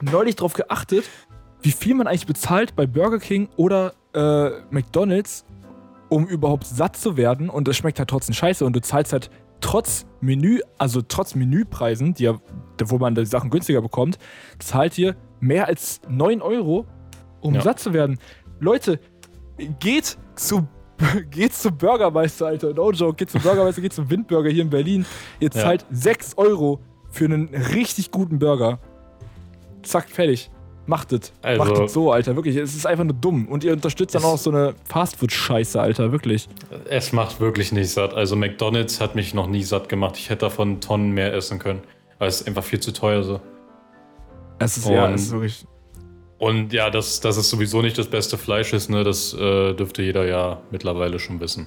[0.00, 1.04] neulich drauf geachtet,
[1.62, 5.44] wie viel man eigentlich bezahlt bei Burger King oder äh, McDonald's,
[6.08, 9.30] um überhaupt satt zu werden und es schmeckt halt trotzdem scheiße und du zahlst halt
[9.60, 12.38] trotz Menü, also trotz Menüpreisen, die ja,
[12.86, 14.18] wo man die Sachen günstiger bekommt,
[14.58, 16.86] zahlt ihr mehr als 9 Euro,
[17.40, 17.60] um Ja.
[17.62, 18.18] satt zu werden.
[18.60, 18.98] Leute,
[19.80, 20.66] geht zu
[21.30, 22.72] geht zum Burgermeister, Alter.
[22.72, 25.04] No joke, geht zum Burgermeister, geht zum Windburger hier in Berlin.
[25.40, 25.60] Ihr Ja.
[25.62, 28.78] zahlt 6 Euro für einen richtig guten Burger.
[29.82, 30.50] Zack, fertig.
[30.86, 31.32] Macht es.
[31.42, 32.36] Also- Macht es so, Alter.
[32.36, 33.48] Wirklich, es ist einfach nur dumm.
[33.48, 36.12] Und ihr unterstützt dann auch so eine Fastfood-Scheiße, Alter.
[36.12, 36.46] Wirklich.
[36.90, 38.12] Es macht wirklich nicht satt.
[38.14, 40.16] Also McDonalds hat mich noch nie satt gemacht.
[40.18, 41.80] Ich hätte davon Tonnen mehr essen können.
[42.18, 43.40] Weil es ist einfach viel zu teuer so.
[44.58, 45.66] Es ist, ja, Und- es ist wirklich.
[46.38, 50.02] Und ja, dass, dass es sowieso nicht das beste Fleisch ist, ne, das äh, dürfte
[50.02, 51.66] jeder ja mittlerweile schon wissen.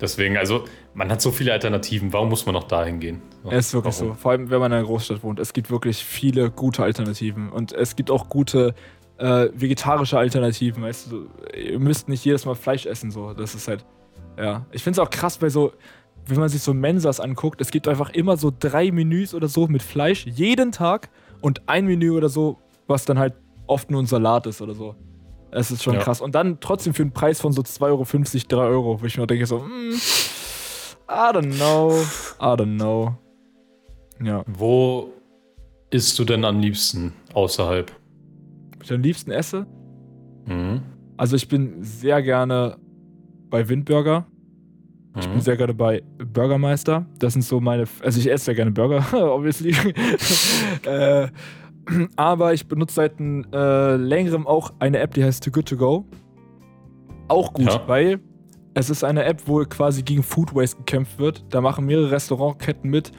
[0.00, 2.12] Deswegen, also, man hat so viele Alternativen.
[2.12, 3.22] Warum muss man noch dahin gehen?
[3.42, 4.08] So, Es ist wirklich warum?
[4.08, 4.14] so.
[4.14, 5.40] Vor allem, wenn man in einer Großstadt wohnt.
[5.40, 7.50] Es gibt wirklich viele gute Alternativen.
[7.50, 8.74] Und es gibt auch gute
[9.16, 10.82] äh, vegetarische Alternativen.
[10.82, 11.28] Weißt du,
[11.58, 13.10] ihr müsst nicht jedes Mal Fleisch essen.
[13.10, 13.32] So.
[13.32, 13.86] Das ist halt.
[14.38, 14.66] Ja.
[14.70, 15.72] Ich finde es auch krass bei so.
[16.28, 19.68] Wenn man sich so Mensas anguckt, es gibt einfach immer so drei Menüs oder so
[19.68, 21.08] mit Fleisch jeden Tag
[21.40, 22.58] und ein Menü oder so,
[22.88, 23.34] was dann halt
[23.66, 24.94] oft nur ein Salat ist oder so.
[25.52, 26.00] Es ist schon Ja.
[26.00, 26.20] krass.
[26.20, 28.04] Und dann trotzdem für einen Preis von so 2,50 Euro,
[28.48, 29.92] 3 Euro, wo ich mir denke so, mm,
[31.08, 31.92] I don't know,
[32.40, 33.14] I don't know.
[34.22, 34.42] Ja.
[34.46, 35.10] Wo
[35.90, 37.92] isst du denn am liebsten außerhalb?
[38.82, 39.66] Ich am liebsten esse?
[40.46, 40.82] Mhm.
[41.16, 42.76] Also ich bin sehr gerne
[43.50, 44.26] bei Windburger.
[45.18, 45.40] Ich bin Mhm.
[45.40, 46.02] sehr gerne bei
[46.32, 47.06] Burgermeister.
[47.18, 47.84] Das sind so meine.
[48.02, 49.02] Also ich esse sehr gerne Burger,
[49.34, 49.74] obviously.
[50.84, 51.28] äh,
[52.16, 55.76] aber ich benutze seit ein, äh, längerem auch eine App, die heißt Too Good To
[55.76, 56.04] Go.
[57.28, 57.82] Auch gut, Ja.
[57.86, 58.20] weil
[58.74, 61.44] es ist eine App, wo quasi gegen Food Waste gekämpft wird.
[61.50, 63.12] Da machen mehrere Restaurantketten mit,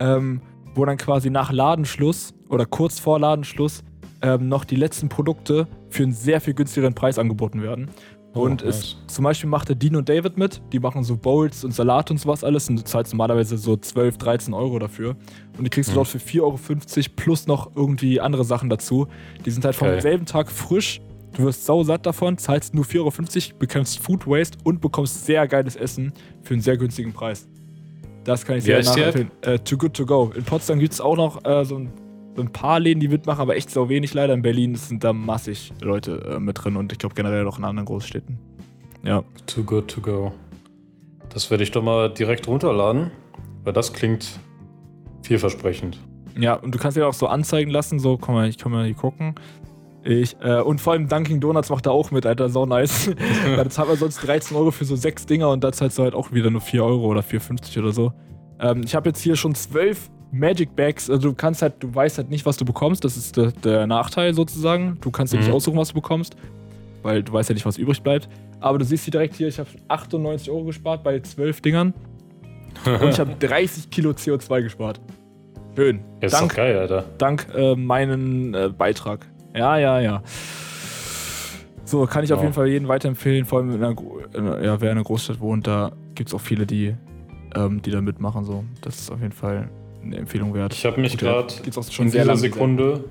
[0.00, 0.40] ähm,
[0.74, 3.84] wo dann quasi nach Ladenschluss oder kurz vor Ladenschluss
[4.22, 7.90] ähm, noch die letzten Produkte für einen sehr viel günstigeren Preis angeboten werden.
[8.34, 8.96] Oh, Und es, nice.
[9.06, 10.60] zum Beispiel macht der Dean und David mit.
[10.72, 12.68] Die machen so Bowls und Salat und sowas alles.
[12.68, 15.16] Und du zahlst normalerweise so 12, 13 Euro dafür.
[15.56, 15.96] Und die kriegst du Mhm.
[15.96, 19.06] dort für 4,50 Euro plus noch irgendwie andere Sachen dazu.
[19.46, 20.00] Die sind halt vom Geil.
[20.02, 21.00] selben Tag frisch.
[21.36, 25.76] Du wirst sausatt davon, zahlst nur 4,50 Euro, bekommst Food Waste und bekommst sehr geiles
[25.76, 26.12] Essen
[26.42, 27.48] für einen sehr günstigen Preis.
[28.24, 29.30] Das kann ich sehr nachempfehlen.
[29.42, 30.32] Äh, too Good To Go.
[30.34, 31.92] In Potsdam gibt es auch noch äh, so, ein,
[32.38, 34.34] ein paar Läden, die mitmachen, aber echt so wenig leider.
[34.34, 37.64] In Berlin sind da massig Leute äh, mit drin und ich glaube generell auch in
[37.64, 38.38] anderen Großstädten.
[39.02, 39.22] Ja.
[39.46, 40.32] Too good to go.
[41.28, 43.10] Das werde ich doch mal direkt runterladen,
[43.64, 44.38] weil das klingt
[45.22, 45.98] vielversprechend.
[46.38, 48.84] Ja, und du kannst dir auch so anzeigen lassen, so, komm mal, ich kann mal
[48.84, 49.34] hier gucken.
[50.02, 53.10] Ich, äh, und vor allem Dunkin' Donuts macht da auch mit, Alter, so nice.
[53.56, 56.14] da zahlt man sonst 13 Euro für so sechs Dinger und da zahlst du halt
[56.14, 58.12] auch wieder nur 4 Euro oder 4,50 oder so.
[58.60, 62.18] Ähm, ich habe jetzt hier schon zwölf Magic Bags, also du kannst halt, du weißt
[62.18, 64.98] halt nicht, was du bekommst, das ist der, der Nachteil sozusagen.
[65.00, 65.54] Du kannst dir nicht Mhm.
[65.54, 66.36] aussuchen, was du bekommst,
[67.02, 68.28] weil du weißt ja nicht, was übrig bleibt.
[68.60, 71.92] Aber du siehst hier direkt hier, ich habe 98 Euro gespart bei zwölf Dingern
[72.84, 75.00] und ich habe 30 Kilo CO2 gespart.
[75.76, 76.00] Schön.
[76.20, 77.04] Ja, ist Dank doch geil, Alter.
[77.18, 79.26] dank äh, meinen äh, Beitrag.
[79.54, 80.22] Ja, ja, ja.
[81.84, 82.44] So, kann ich auf Ja.
[82.44, 83.96] jeden Fall jeden weiterempfehlen, vor allem in einer,
[84.34, 86.94] in einer, ja, wer in einer Großstadt wohnt, da gibt es auch viele, die,
[87.54, 88.44] ähm, die da mitmachen.
[88.44, 88.64] So.
[88.80, 89.68] Das ist auf jeden Fall
[90.04, 90.72] eine Empfehlung wert.
[90.74, 91.52] Ich habe mich gerade
[91.98, 93.04] in dieser Sekunde,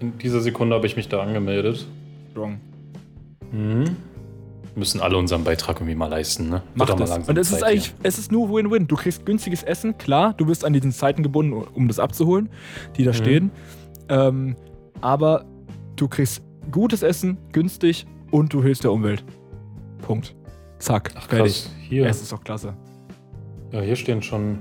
[0.00, 1.86] in dieser Sekunde habe ich mich da angemeldet.
[2.32, 2.58] strong.
[3.52, 3.96] Mhm.
[4.74, 6.50] Müssen alle unseren Beitrag irgendwie mal leisten, ne?
[6.52, 7.10] Wird Mach mal das.
[7.10, 8.86] langsam Und es ist Zeit eigentlich, es ist nur Win-Win.
[8.86, 12.48] Du kriegst günstiges Essen, klar, du bist an diesen Zeiten gebunden, um das abzuholen,
[12.96, 13.14] die da Mhm.
[13.16, 13.50] stehen.
[14.08, 14.56] Ähm,
[15.02, 15.44] aber
[15.96, 19.22] du kriegst gutes Essen, günstig und du hilfst der Umwelt.
[20.06, 20.34] Punkt.
[20.78, 21.64] Zack, Ach fertig.
[21.64, 22.06] krass, hier.
[22.06, 22.74] Es ist doch klasse.
[23.72, 24.58] Ja, hier stehen schon.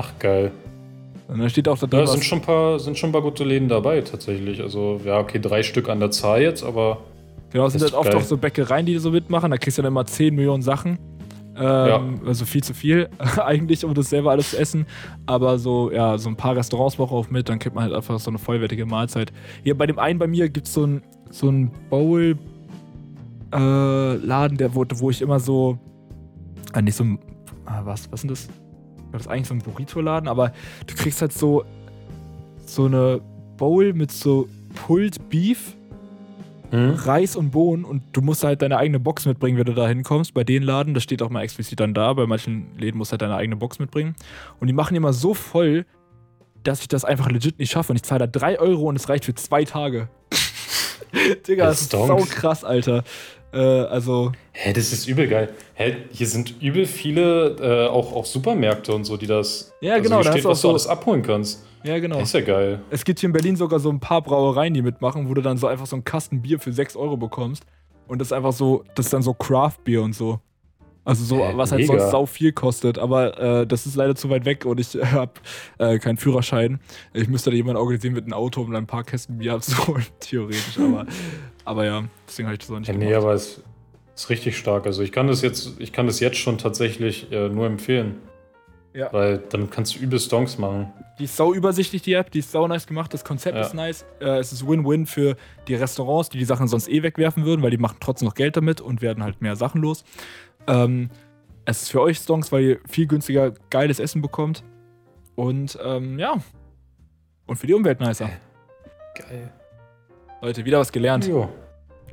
[0.00, 0.50] Ach geil.
[1.28, 3.20] Und dann steht auch da drin, Da sind schon ein paar, sind schon ein paar
[3.22, 4.60] gute Läden dabei tatsächlich.
[4.62, 6.98] Also ja, okay, drei Stück an der Zahl jetzt, aber
[7.52, 8.16] Genau, es sind halt oft geil.
[8.18, 9.50] auch so Bäckereien, die so mitmachen.
[9.50, 10.98] Da kriegst du dann immer 10 Millionen Sachen.
[11.58, 13.08] Ähm, Also viel zu viel
[13.44, 14.86] eigentlich, um das selber alles zu essen.
[15.26, 18.18] Aber so, ja, so ein paar Restaurants brauchen auch mit, dann kriegt man halt einfach
[18.18, 19.30] so eine vollwertige Mahlzeit.
[19.62, 21.70] Hier bei dem einen bei mir gibt es so ein, so ein
[23.52, 25.78] Bowl-Laden, der wo, wo ich immer so.
[26.72, 27.18] Ah, nicht so ein.
[27.66, 28.48] Ah, was, was ist denn das?
[29.12, 30.52] Das ist eigentlich so ein Burrito-Laden, aber
[30.86, 31.64] du kriegst halt so.
[32.66, 33.20] So eine
[33.56, 35.74] Bowl mit so Pulled Beef
[36.70, 36.94] hm?
[36.94, 40.34] Reis und Bohnen und du musst halt deine eigene Box mitbringen, wenn du da hinkommst.
[40.34, 43.14] Bei den Laden, das steht auch mal explizit dann da, bei manchen Läden musst du
[43.14, 44.14] halt deine eigene Box mitbringen.
[44.60, 45.84] Und die machen immer so voll,
[46.62, 47.92] dass ich das einfach legit nicht schaffe.
[47.92, 50.08] Und ich zahle da 3 Euro und es reicht für zwei Tage.
[51.48, 53.04] Digga, das ist sau krass, Alter.
[53.52, 55.48] Äh, also, Hä, das ist übel geil.
[55.74, 59.72] Hä, hier sind übel viele, äh, auch, auch Supermärkte und so, die das.
[59.80, 61.64] Ja, also genau, Hier da steht, hast du was auch du so- alles abholen kannst.
[61.82, 62.18] ja, genau.
[62.20, 62.80] Das ist ja geil.
[62.90, 65.56] Es gibt hier in Berlin sogar so ein paar Brauereien, die mitmachen, wo du dann
[65.58, 67.64] so einfach so einen Kasten Bier für 6 Euro bekommst.
[68.06, 70.38] Und das ist einfach so, das ist dann so Craft-Bier und so.
[71.10, 71.98] Also so, Äh, was halt mega.
[71.98, 72.96] sonst sau viel kostet.
[72.98, 75.32] Aber äh, das ist leider zu weit weg und ich äh, habe
[75.78, 76.78] äh, keinen Führerschein.
[77.12, 80.06] Ich müsste da jemanden organisieren mit einem Auto, um dann ein paar Kästen Bier abzuholen,
[80.20, 80.78] theoretisch.
[80.78, 81.06] Aber,
[81.64, 83.08] aber ja, deswegen habe ich das auch nicht Ja, gemacht.
[83.08, 83.60] nee, aber es
[84.14, 84.86] ist richtig stark.
[84.86, 88.16] Also ich kann das jetzt, ich kann das jetzt schon tatsächlich äh, nur empfehlen.
[88.92, 89.12] Ja.
[89.12, 90.92] Weil dann kannst du übel Stonks machen.
[91.20, 93.62] Die ist sau übersichtlich, die App, die ist sau nice gemacht, das Konzept Ja.
[93.62, 94.04] ist nice.
[94.20, 95.36] Äh, es ist Win-Win für
[95.68, 98.56] die Restaurants, die die Sachen sonst eh wegwerfen würden, weil die machen trotzdem noch Geld
[98.56, 100.02] damit und werden halt mehr Sachen los.
[100.70, 101.10] Ähm,
[101.64, 104.64] es ist für euch Stonks, weil ihr viel günstiger geiles Essen bekommt.
[105.36, 106.36] Und ähm, ja.
[107.46, 108.30] Und für die Umwelt nicer.
[109.16, 109.52] Geil.
[110.42, 111.26] Leute, wieder was gelernt.
[111.26, 111.48] Jo,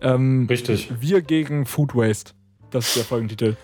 [0.01, 0.91] Ähm, richtig.
[0.99, 2.33] Wir gegen Food Waste.
[2.71, 3.55] Das ist der Folgentitel.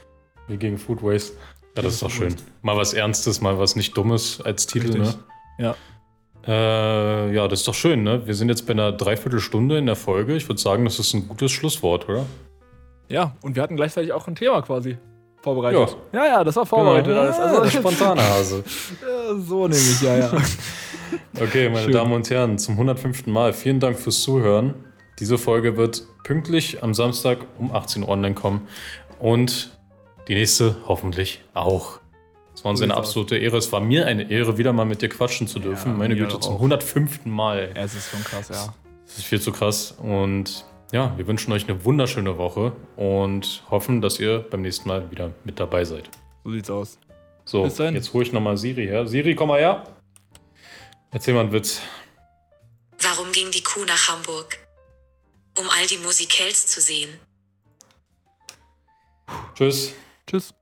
[0.48, 1.34] Wir gegen Food Waste.
[1.76, 2.36] Ja, das ist doch schön.
[2.62, 5.16] Mal was Ernstes, mal was nicht Dummes als Titel, Richtig.
[5.16, 5.24] ne?
[5.58, 5.76] Ja.
[6.46, 8.26] Äh, ja, das ist doch schön, ne?
[8.28, 10.36] Wir sind jetzt bei einer Dreiviertelstunde in der Folge.
[10.36, 12.26] Ich würde sagen, das ist ein gutes Schlusswort, oder?
[13.14, 14.98] Ja, und wir hatten gleichzeitig auch ein Thema quasi
[15.44, 15.96] vorbereitet.
[16.14, 17.38] Ja, ja, das war vorbereitet alles.
[17.38, 18.64] Also, spontane Hase.
[19.02, 20.32] Ja, so nämlich, ja, ja.
[21.40, 21.94] Okay, meine Schön.
[21.94, 23.28] Damen und Herren, zum 105.
[23.28, 24.74] Mal vielen Dank fürs Zuhören.
[25.20, 28.68] Diese Folge wird pünktlich am Samstag um 18 Uhr online kommen
[29.20, 29.78] und
[30.28, 32.00] die nächste hoffentlich auch.
[32.56, 33.58] Es war uns eine absolute Ehre.
[33.58, 35.92] Es war mir eine Ehre, wieder mal mit dir quatschen zu dürfen.
[35.92, 36.58] Ja, Meine Güte, zum auch.
[36.58, 37.26] 105.
[37.26, 37.74] Mal.
[37.76, 38.74] Ja, es ist schon krass, ja.
[39.06, 39.94] Das ist viel zu krass.
[40.02, 45.10] Und ja, wir wünschen euch eine wunderschöne Woche und hoffen, dass ihr beim nächsten Mal
[45.10, 46.10] wieder mit dabei seid.
[46.44, 47.00] So sieht's aus.
[47.46, 49.08] So, jetzt hole ich nochmal Siri her.
[49.08, 49.84] Siri, komm mal her.
[51.12, 51.82] Erzähl mal einen Witz.
[53.02, 54.60] Warum ging die Kuh nach Hamburg?
[55.60, 57.10] Um all die Musikels zu sehen.
[59.56, 59.94] Tschüss.
[60.28, 60.54] Tschüss.